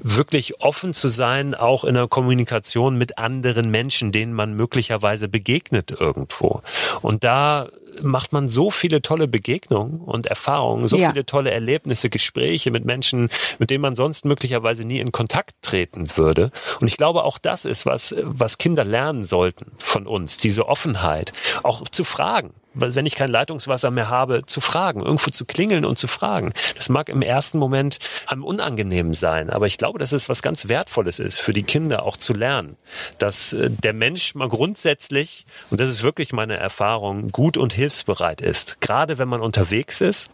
[0.00, 5.90] wirklich offen zu sein, auch in der Kommunikation mit anderen Menschen, denen man möglicherweise begegnet
[5.90, 6.62] irgendwo.
[7.02, 7.68] Und da
[8.02, 11.10] macht man so viele tolle Begegnungen und Erfahrungen, so Ja.
[11.10, 16.16] viele tolle Erlebnisse, Gespräche mit Menschen, mit denen man sonst möglicherweise nie in Kontakt treten
[16.16, 16.52] würde.
[16.80, 21.32] Und ich glaube, auch das ist was, was Kinder lernen sollten von uns, diese Offenheit,
[21.64, 22.50] auch zu fragen.
[22.80, 26.52] Wenn ich kein Leitungswasser mehr habe, zu fragen, irgendwo zu klingeln und zu fragen.
[26.76, 30.68] Das mag im ersten Moment am unangenehm sein, aber ich glaube, dass es was ganz
[30.68, 32.76] Wertvolles ist für die Kinder auch zu lernen,
[33.18, 38.40] dass äh, der Mensch mal grundsätzlich, und das ist wirklich meine Erfahrung, gut und hilfsbereit
[38.40, 38.80] ist.
[38.80, 40.30] Gerade wenn man unterwegs ist,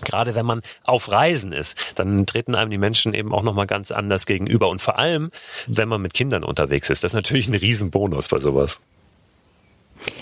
[0.00, 3.90] Gerade wenn man auf Reisen ist, dann treten einem die Menschen eben auch nochmal ganz
[3.92, 4.68] anders gegenüber.
[4.68, 5.30] Und vor allem,
[5.66, 7.04] wenn man mit Kindern unterwegs ist.
[7.04, 8.80] Das ist natürlich ein Riesenbonus bei sowas.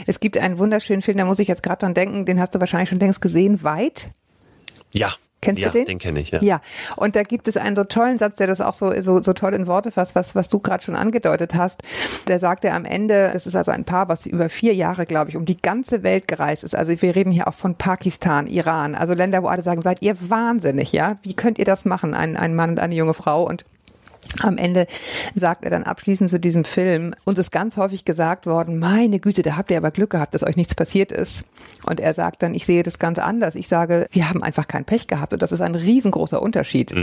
[0.06, 2.60] Es gibt einen wunderschönen Film, da muss ich jetzt gerade dran denken, den hast du
[2.60, 4.10] wahrscheinlich schon längst gesehen, Weit.
[4.92, 5.12] Ja.
[5.42, 5.86] Kennst ja, du den?
[5.86, 6.42] Den kenne ich, ja.
[6.42, 6.60] Ja,
[6.96, 9.54] und da gibt es einen so tollen Satz, der das auch so, so, so toll
[9.54, 11.80] in Worte fasst, was, was du gerade schon angedeutet hast.
[12.28, 15.30] Der sagt er am Ende, das ist also ein Paar, was über vier Jahre, glaube
[15.30, 16.74] ich, um die ganze Welt gereist ist.
[16.74, 20.14] Also wir reden hier auch von Pakistan, Iran, also Länder, wo alle sagen, seid ihr
[20.20, 21.16] wahnsinnig, ja?
[21.22, 23.44] Wie könnt ihr das machen, ein, ein Mann und eine junge Frau?
[23.44, 23.64] Und
[24.40, 24.86] am Ende
[25.34, 29.42] sagt er dann abschließend zu diesem Film, uns ist ganz häufig gesagt worden, meine Güte,
[29.42, 31.44] da habt ihr aber Glück gehabt, dass euch nichts passiert ist.
[31.86, 33.54] Und er sagt dann, ich sehe das ganz anders.
[33.54, 35.32] Ich sage, wir haben einfach kein Pech gehabt.
[35.32, 36.94] Und das ist ein riesengroßer Unterschied.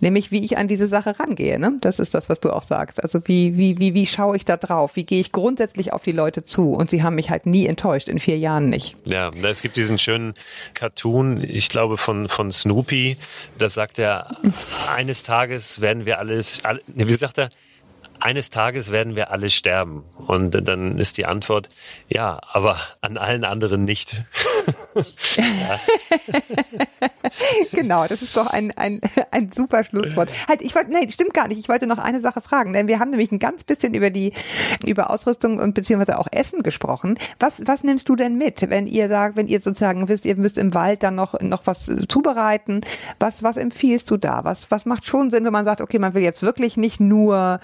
[0.00, 1.58] Nämlich, wie ich an diese Sache rangehe.
[1.58, 1.72] Ne?
[1.80, 3.02] Das ist das, was du auch sagst.
[3.02, 4.96] Also wie, wie, wie, wie schaue ich da drauf?
[4.96, 6.72] Wie gehe ich grundsätzlich auf die Leute zu?
[6.72, 8.96] Und sie haben mich halt nie enttäuscht, in vier Jahren nicht.
[9.04, 10.34] Ja, es gibt diesen schönen
[10.74, 13.16] Cartoon, ich glaube von, von Snoopy,
[13.56, 14.36] da sagt er,
[14.96, 17.48] eines Tages werden wir alles, alle, nee, wie sagt er,
[18.20, 20.04] eines Tages werden wir alle sterben.
[20.26, 21.68] Und dann ist die Antwort,
[22.08, 24.22] ja, aber an allen anderen nicht.
[27.72, 29.00] Genau, das ist doch ein, ein,
[29.30, 30.30] ein super Schlusswort.
[30.48, 31.58] Halt, ich wollte, nein, stimmt gar nicht.
[31.58, 34.32] Ich wollte noch eine Sache fragen, denn wir haben nämlich ein ganz bisschen über die,
[34.86, 37.18] über Ausrüstung und beziehungsweise auch Essen gesprochen.
[37.38, 40.58] Was, was nimmst du denn mit, wenn ihr sagt, wenn ihr sozusagen wisst, ihr müsst
[40.58, 42.80] im Wald dann noch, noch was zubereiten?
[43.20, 44.44] Was, was empfiehlst du da?
[44.44, 47.60] Was, was macht schon Sinn, wenn man sagt, okay, man will jetzt wirklich nicht nur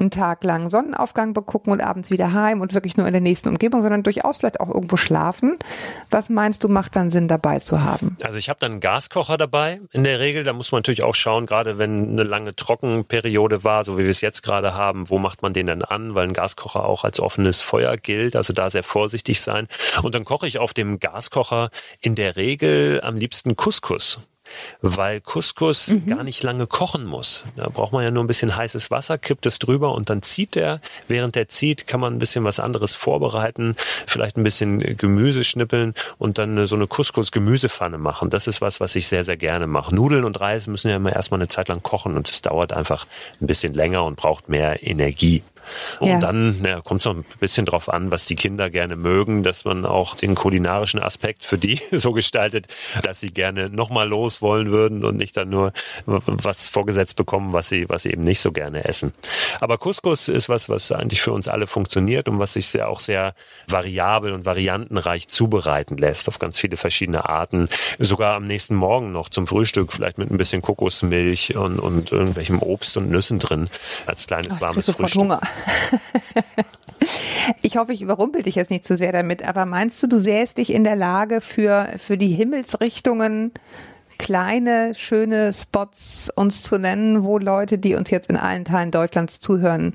[0.00, 3.48] einen Tag lang Sonnenaufgang begucken und abends wieder heim und wirklich nur in der nächsten
[3.48, 5.58] Umgebung, sondern durchaus vielleicht auch irgendwo schlafen.
[6.10, 8.16] Was meinst du, macht dann Sinn dabei zu haben?
[8.22, 10.44] Also ich habe dann einen Gaskocher dabei in der Regel.
[10.44, 14.10] Da muss man natürlich auch schauen, gerade wenn eine lange Trockenperiode war, so wie wir
[14.10, 17.20] es jetzt gerade haben, wo macht man den dann an, weil ein Gaskocher auch als
[17.20, 18.36] offenes Feuer gilt.
[18.36, 19.68] Also da sehr vorsichtig sein.
[20.02, 24.20] Und dann koche ich auf dem Gaskocher in der Regel am liebsten Couscous
[24.82, 26.06] weil Couscous Mhm.
[26.06, 27.44] gar nicht lange kochen muss.
[27.56, 30.54] Da braucht man ja nur ein bisschen heißes Wasser, kippt es drüber und dann zieht
[30.54, 30.80] der.
[31.06, 33.74] Während der zieht, kann man ein bisschen was anderes vorbereiten,
[34.06, 38.30] vielleicht ein bisschen Gemüse schnippeln und dann so eine Couscous-Gemüsepfanne machen.
[38.30, 39.94] Das ist was, was ich sehr, sehr gerne mache.
[39.94, 43.06] Nudeln und Reis müssen ja immer erstmal eine Zeit lang kochen und es dauert einfach
[43.40, 45.42] ein bisschen länger und braucht mehr Energie.
[46.00, 46.18] Und Ja.
[46.18, 49.64] dann ja, kommt es noch ein bisschen drauf an, was die Kinder gerne mögen, dass
[49.64, 52.66] man auch den kulinarischen Aspekt für die so gestaltet,
[53.02, 55.72] dass sie gerne nochmal los wollen würden und nicht dann nur
[56.06, 59.12] was vorgesetzt bekommen, was sie, was sie eben nicht so gerne essen.
[59.60, 63.00] Aber Couscous ist was, was eigentlich für uns alle funktioniert und was sich sehr, auch
[63.00, 63.34] sehr
[63.66, 67.68] variabel und variantenreich zubereiten lässt auf ganz viele verschiedene Arten.
[67.98, 72.60] Sogar am nächsten Morgen noch zum Frühstück, vielleicht mit ein bisschen Kokosmilch und, und irgendwelchem
[72.60, 73.68] Obst und Nüssen drin
[74.06, 75.20] als kleines Ach, warmes Frühstück.
[75.22, 75.40] Hunger.
[77.62, 80.58] Ich hoffe, ich überrumpel dich jetzt nicht zu sehr damit, aber meinst du, du sähst
[80.58, 83.52] dich in der Lage für, für die Himmelsrichtungen
[84.18, 89.40] kleine, schöne Spots uns zu nennen, wo Leute, die uns jetzt in allen Teilen Deutschlands
[89.40, 89.94] zuhören,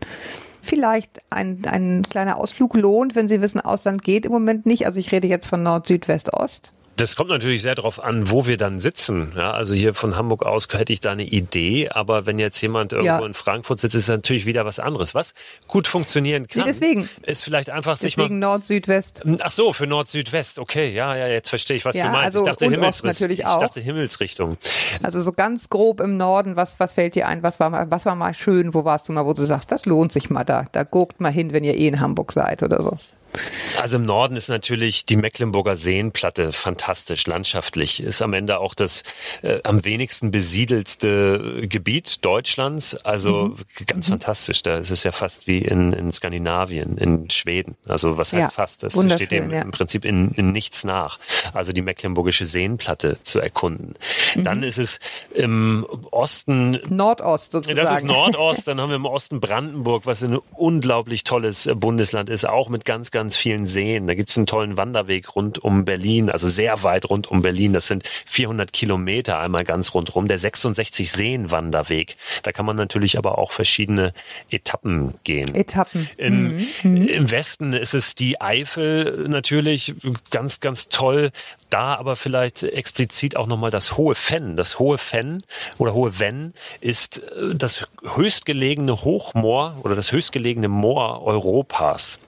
[0.61, 4.85] vielleicht ein, ein kleiner Ausflug lohnt, wenn sie wissen, Ausland geht im Moment nicht.
[4.85, 6.71] Also ich rede jetzt von Nord, Süd, West, Ost.
[6.95, 9.33] Das kommt natürlich sehr darauf an, wo wir dann sitzen.
[9.35, 12.93] Ja, also hier von Hamburg aus hätte ich da eine Idee, aber wenn jetzt jemand
[12.93, 13.25] irgendwo Ja.
[13.25, 15.15] in Frankfurt sitzt, ist es natürlich wieder was anderes.
[15.15, 15.33] Was
[15.67, 17.09] gut funktionieren kann, Nee, deswegen.
[17.23, 18.47] ist vielleicht einfach sich Deswegen mal.
[18.47, 19.23] Nord, Süd, West.
[19.41, 20.59] Ach so, für Nord-Südwest.
[20.59, 22.25] Okay, ja, ja, jetzt verstehe ich, was Ja, du meinst.
[22.25, 23.07] also ich dachte Himmelsrichtung.
[23.09, 23.59] natürlich ich auch.
[23.59, 24.57] dachte Himmelsrichtung.
[25.01, 27.41] Also so ganz grob im Norden, was, was fällt dir ein?
[27.41, 28.75] Was war, mal, was war mal schön?
[28.75, 30.65] Wo warst du mal, wo du sagst, das lohnt sich mal da.
[30.71, 32.97] Da guckt mal hin, wenn ihr eh in Hamburg seid oder so.
[33.81, 38.01] Also im Norden ist natürlich die Mecklenburger Seenplatte fantastisch, landschaftlich.
[38.01, 39.03] Ist am Ende auch das
[39.41, 42.95] äh, am wenigsten besiedelste Gebiet Deutschlands.
[43.05, 43.85] Also Mhm.
[43.87, 44.61] ganz fantastisch.
[44.63, 47.75] Da ist es ja fast wie in, in Skandinavien, in Schweden.
[47.87, 48.83] Also was heißt Ja, fast?
[48.83, 49.61] Das steht dem ja.
[49.61, 51.19] im Prinzip in, in nichts nach.
[51.53, 53.95] Also die Mecklenburgische Seenplatte zu erkunden.
[54.35, 54.43] Mhm.
[54.43, 54.99] Dann ist es
[55.33, 57.77] im Osten Nordost sozusagen.
[57.77, 62.47] das ist Nordost, dann haben wir im Osten Brandenburg, was ein unglaublich tolles Bundesland ist,
[62.47, 64.07] auch mit ganz, ganz vielen Seen.
[64.07, 67.73] Da gibt es einen tollen Wanderweg rund um Berlin, also sehr weit rund um Berlin.
[67.73, 72.17] Das sind 400 Kilometer einmal ganz rundrum, der 66 Seen Wanderweg.
[72.43, 74.13] Da kann man natürlich aber auch verschiedene
[74.49, 75.53] Etappen gehen.
[75.55, 76.09] Etappen.
[76.17, 79.95] In, Im Westen ist es die Eifel natürlich
[80.29, 81.31] ganz, ganz toll.
[81.69, 84.55] Da aber vielleicht explizit auch nochmal das Hohe Fenn.
[84.57, 85.43] Das Hohe Fenn
[85.79, 92.19] oder Hohe Venn ist äh, das höchstgelegene Hochmoor oder das höchstgelegene Moor Europas.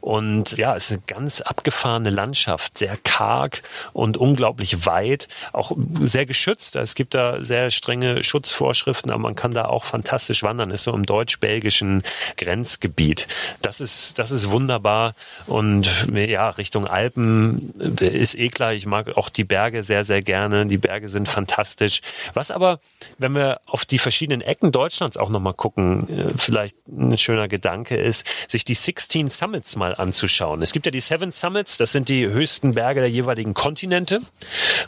[0.00, 3.62] Und ja, es ist eine ganz abgefahrene Landschaft, sehr karg
[3.92, 6.76] und unglaublich weit, auch sehr geschützt.
[6.76, 10.70] Es gibt da sehr strenge Schutzvorschriften, aber man kann da auch fantastisch wandern.
[10.70, 12.02] Ist so im deutsch-belgischen
[12.36, 13.26] Grenzgebiet.
[13.62, 15.14] Das ist, das ist wunderbar.
[15.46, 18.72] Und ja, Richtung Alpen ist eh klar.
[18.74, 20.66] Ich mag auch die Berge sehr, sehr gerne.
[20.66, 22.00] Die Berge sind fantastisch.
[22.34, 22.80] Was aber,
[23.18, 27.96] wenn wir auf die verschiedenen Ecken Deutschlands auch nochmal gucken, äh, vielleicht ein schöner Gedanke
[27.96, 30.27] ist, sich die 16 Summits mal anzuschauen.
[30.62, 34.20] Es gibt ja die Seven Summits, das sind die höchsten Berge der jeweiligen Kontinente.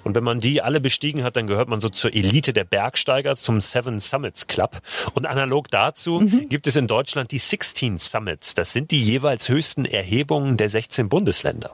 [0.05, 3.36] Und wenn man die alle bestiegen hat, dann gehört man so zur Elite der Bergsteiger,
[3.36, 4.80] zum Seven Summits Club.
[5.14, 8.55] Und analog dazu gibt es in Deutschland die 16 Summits.
[8.55, 11.72] Das sind die jeweils höchsten Erhebungen der 16 Bundesländer.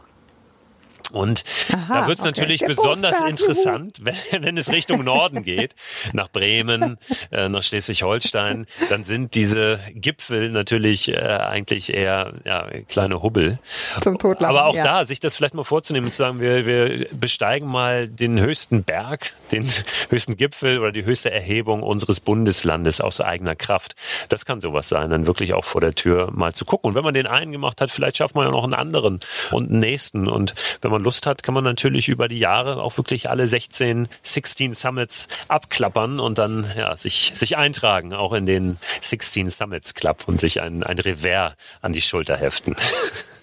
[1.12, 2.30] Und Aha, da wird es okay.
[2.30, 5.74] natürlich Der besonders Berg, interessant, wenn, wenn es Richtung Norden geht,
[6.12, 6.98] nach Bremen,
[7.30, 13.58] äh, nach Schleswig-Holstein, dann sind diese Gipfel natürlich äh, eigentlich eher ja, kleine Hubbel.
[14.00, 14.84] Zum Totlachen, Aber auch ja.
[14.84, 18.82] da, sich das vielleicht mal vorzunehmen und zu sagen, wir, wir besteigen mal den höchsten
[18.82, 19.66] Berg, den
[20.10, 23.94] höchsten Gipfel oder die höchste Erhebung unseres Bundeslandes aus eigener Kraft.
[24.28, 26.88] Das kann sowas sein, dann wirklich auch vor der Tür mal zu gucken.
[26.88, 29.70] Und wenn man den einen gemacht hat, vielleicht schafft man ja noch einen anderen und
[29.70, 30.28] einen nächsten.
[30.28, 34.08] Und wenn man Lust hat, kann man natürlich über die Jahre auch wirklich alle 16,
[34.22, 40.24] 16 Summits abklappern und dann ja, sich, sich eintragen, auch in den 16 Summits Club
[40.26, 42.76] und sich ein, ein Revers an die Schulter heften.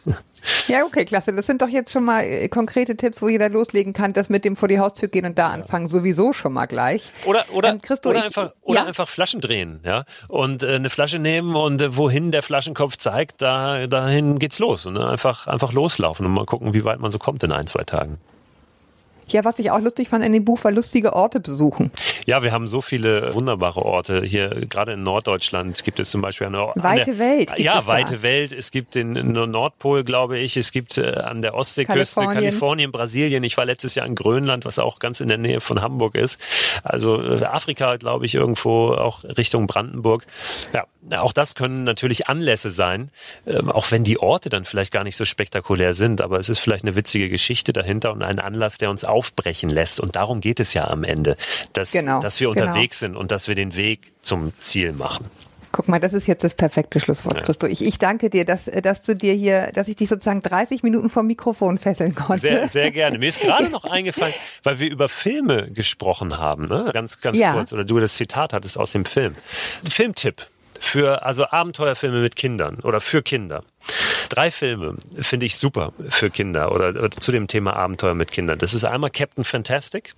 [0.68, 1.34] Ja, okay, klasse.
[1.34, 4.44] Das sind doch jetzt schon mal äh, konkrete Tipps, wo jeder loslegen kann, das mit
[4.46, 7.12] dem vor die Haustür gehen und da anfangen, sowieso schon mal gleich.
[7.26, 8.86] Oder, oder, Ähm, Christo, oder, ich- einfach, oder ja?
[8.86, 10.04] einfach Flaschen drehen, ja.
[10.28, 14.86] Und äh, eine Flasche nehmen und äh, wohin der Flaschenkopf zeigt, da, dahin geht's los.
[14.86, 15.08] Und ne?
[15.10, 18.18] einfach, einfach loslaufen und mal gucken, wie weit man so kommt in ein, zwei Tagen.
[19.30, 21.92] Ja, was ich auch lustig fand in dem Buch war lustige Orte besuchen.
[22.26, 24.22] Ja, wir haben so viele wunderbare Orte.
[24.24, 27.92] Hier, gerade in Norddeutschland gibt es zum Beispiel eine Weite der, Welt Ja, es da.
[27.92, 28.52] weite Welt.
[28.52, 30.58] Es gibt den Nordpol, glaube ich.
[30.58, 32.44] Es gibt äh, an der Ostseeküste Kalifornien.
[32.44, 32.92] Kalifornien.
[32.92, 33.44] Brasilien.
[33.44, 36.40] Ich war letztes Jahr in Grönland, was auch ganz in der Nähe von Hamburg ist.
[36.84, 40.26] Also äh, Afrika, glaube ich, irgendwo auch Richtung Brandenburg.
[40.74, 40.86] Ja,
[41.18, 43.10] auch das können natürlich Anlässe sein,
[43.46, 46.22] ähm, auch wenn die Orte dann vielleicht gar nicht so spektakulär sind.
[46.22, 50.00] Aber es ist vielleicht eine witzige Geschichte dahinter und ein Anlass, der uns aufbrechen lässt.
[50.00, 51.36] Und darum geht es ja am Ende,
[51.74, 52.68] dass, Genau, dass wir genau.
[52.68, 55.26] unterwegs sind und dass wir den Weg zum Ziel machen.
[55.76, 57.66] Guck mal, das ist jetzt das perfekte Schlusswort, Christo.
[57.66, 61.10] Ich, ich danke dir, dass, dass du dir hier, dass ich dich sozusagen 30 Minuten
[61.10, 62.42] vom Mikrofon fesseln konnte.
[62.42, 63.18] Sehr, sehr gerne.
[63.18, 66.92] Mir ist gerade noch eingefallen, weil wir über Filme gesprochen haben, ne?
[66.94, 67.54] ganz, ganz Ja.
[67.54, 69.34] kurz, oder du das Zitat hattest aus dem Film.
[69.84, 70.46] Filmtipp
[70.84, 73.64] für also Abenteuerfilme mit Kindern oder für Kinder.
[74.30, 78.60] Drei Filme finde ich super für Kinder oder, oder zu dem Thema Abenteuer mit Kindern.
[78.60, 80.14] Das ist einmal Captain Fantastic.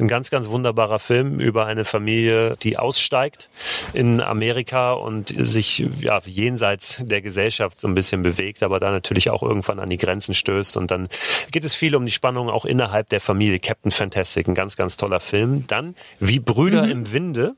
[0.00, 3.48] Ein ganz, ganz wunderbarer Film über eine Familie, die aussteigt
[3.92, 9.30] in Amerika und sich ja, jenseits der Gesellschaft so ein bisschen bewegt, aber da natürlich
[9.30, 10.76] auch irgendwann an die Grenzen stößt.
[10.76, 11.08] Und dann
[11.52, 13.60] geht es viel um die Spannung auch innerhalb der Familie.
[13.60, 15.64] Captain Fantastic, ein ganz, ganz toller Film.
[15.68, 17.54] Dann Wie Brüder im Winde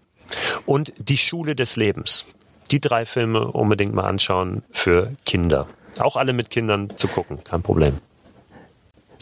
[0.66, 2.25] und Die Schule des Lebens.
[2.70, 5.66] Die drei Filme unbedingt mal anschauen für Kinder.
[5.99, 7.99] Auch alle mit Kindern zu gucken, kein Problem.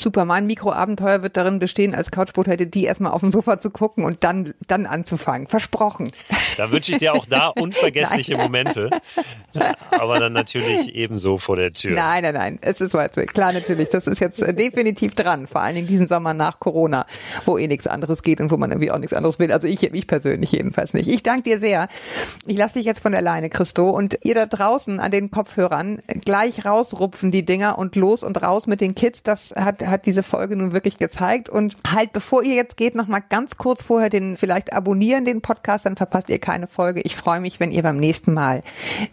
[0.02, 4.04] Super, mein Mikroabenteuer wird darin bestehen, als Couchpotato die erstmal auf dem Sofa zu gucken
[4.04, 5.46] und dann, dann anzufangen.
[5.46, 6.10] Versprochen.
[6.56, 8.90] Da wünsche ich dir auch da unvergessliche Momente,
[9.90, 11.94] aber dann natürlich ebenso vor der Tür.
[11.94, 12.58] Nein, nein, nein.
[12.60, 13.32] Es ist weit weg.
[13.34, 13.90] Klar, natürlich.
[13.90, 15.46] Das ist jetzt äh, definitiv dran.
[15.46, 17.06] Vor allen Dingen diesen Sommer nach Corona,
[17.44, 19.52] wo eh nichts anderes geht und wo man irgendwie auch nichts anderes will.
[19.52, 21.08] Also ich, ich persönlich jedenfalls nicht.
[21.08, 21.88] Ich danke dir sehr.
[22.46, 23.90] Ich lasse dich jetzt von der Leine, Christo.
[23.90, 28.66] Und ihr da draußen an den Kopfhörern gleich rausrupfen die Dinger und los und raus
[28.66, 29.22] mit den Kids.
[29.22, 31.48] Das hat, hat diese Folge nun wirklich gezeigt.
[31.48, 35.42] Und halt, bevor ihr jetzt geht, noch mal ganz kurz vorher den vielleicht abonnieren den
[35.42, 37.00] Podcast, dann verpasst ihr keine Folge.
[37.02, 38.62] Ich freue mich, wenn ihr beim nächsten Mal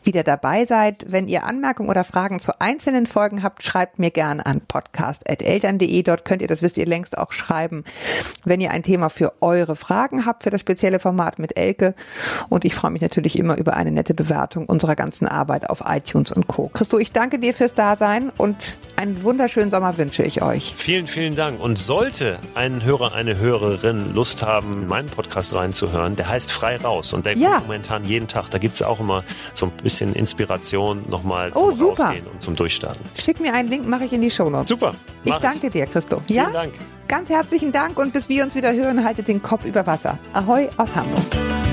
[0.03, 1.05] wieder dabei seid.
[1.07, 6.03] Wenn ihr Anmerkungen oder Fragen zu einzelnen Folgen habt, schreibt mir gerne an podcast.eltern.de.
[6.03, 7.84] Dort könnt ihr, das wisst ihr längst auch schreiben,
[8.45, 11.93] wenn ihr ein Thema für eure Fragen habt, für das spezielle Format mit Elke.
[12.49, 16.32] Und ich freue mich natürlich immer über eine nette Bewertung unserer ganzen Arbeit auf iTunes
[16.32, 16.69] und Co.
[16.73, 20.73] Christo, ich danke dir fürs Dasein und einen wunderschönen Sommer wünsche ich euch.
[20.77, 21.59] Vielen, vielen Dank.
[21.59, 27.13] Und sollte ein Hörer, eine Hörerin Lust haben, meinen Podcast reinzuhören, der heißt Frei Raus
[27.13, 27.51] und der Ja.
[27.55, 28.49] kommt momentan jeden Tag.
[28.51, 29.23] Da gibt es auch immer
[29.53, 32.03] so ein bisschen Inspiration nochmal zum Oh, super.
[32.03, 33.01] Rausgehen und zum Durchstarten.
[33.17, 34.69] Schick mir einen Link, mache ich in die Shownotes.
[34.69, 34.93] Super.
[35.23, 36.21] Ich danke dir, Christo.
[36.27, 36.49] Vielen Ja?
[36.51, 36.73] Dank.
[37.07, 40.19] Ganz herzlichen Dank und bis wir uns wieder hören, haltet den Kopf über Wasser.
[40.33, 41.68] Ahoi aus Hamburg.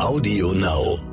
[0.00, 1.09] Audio Now.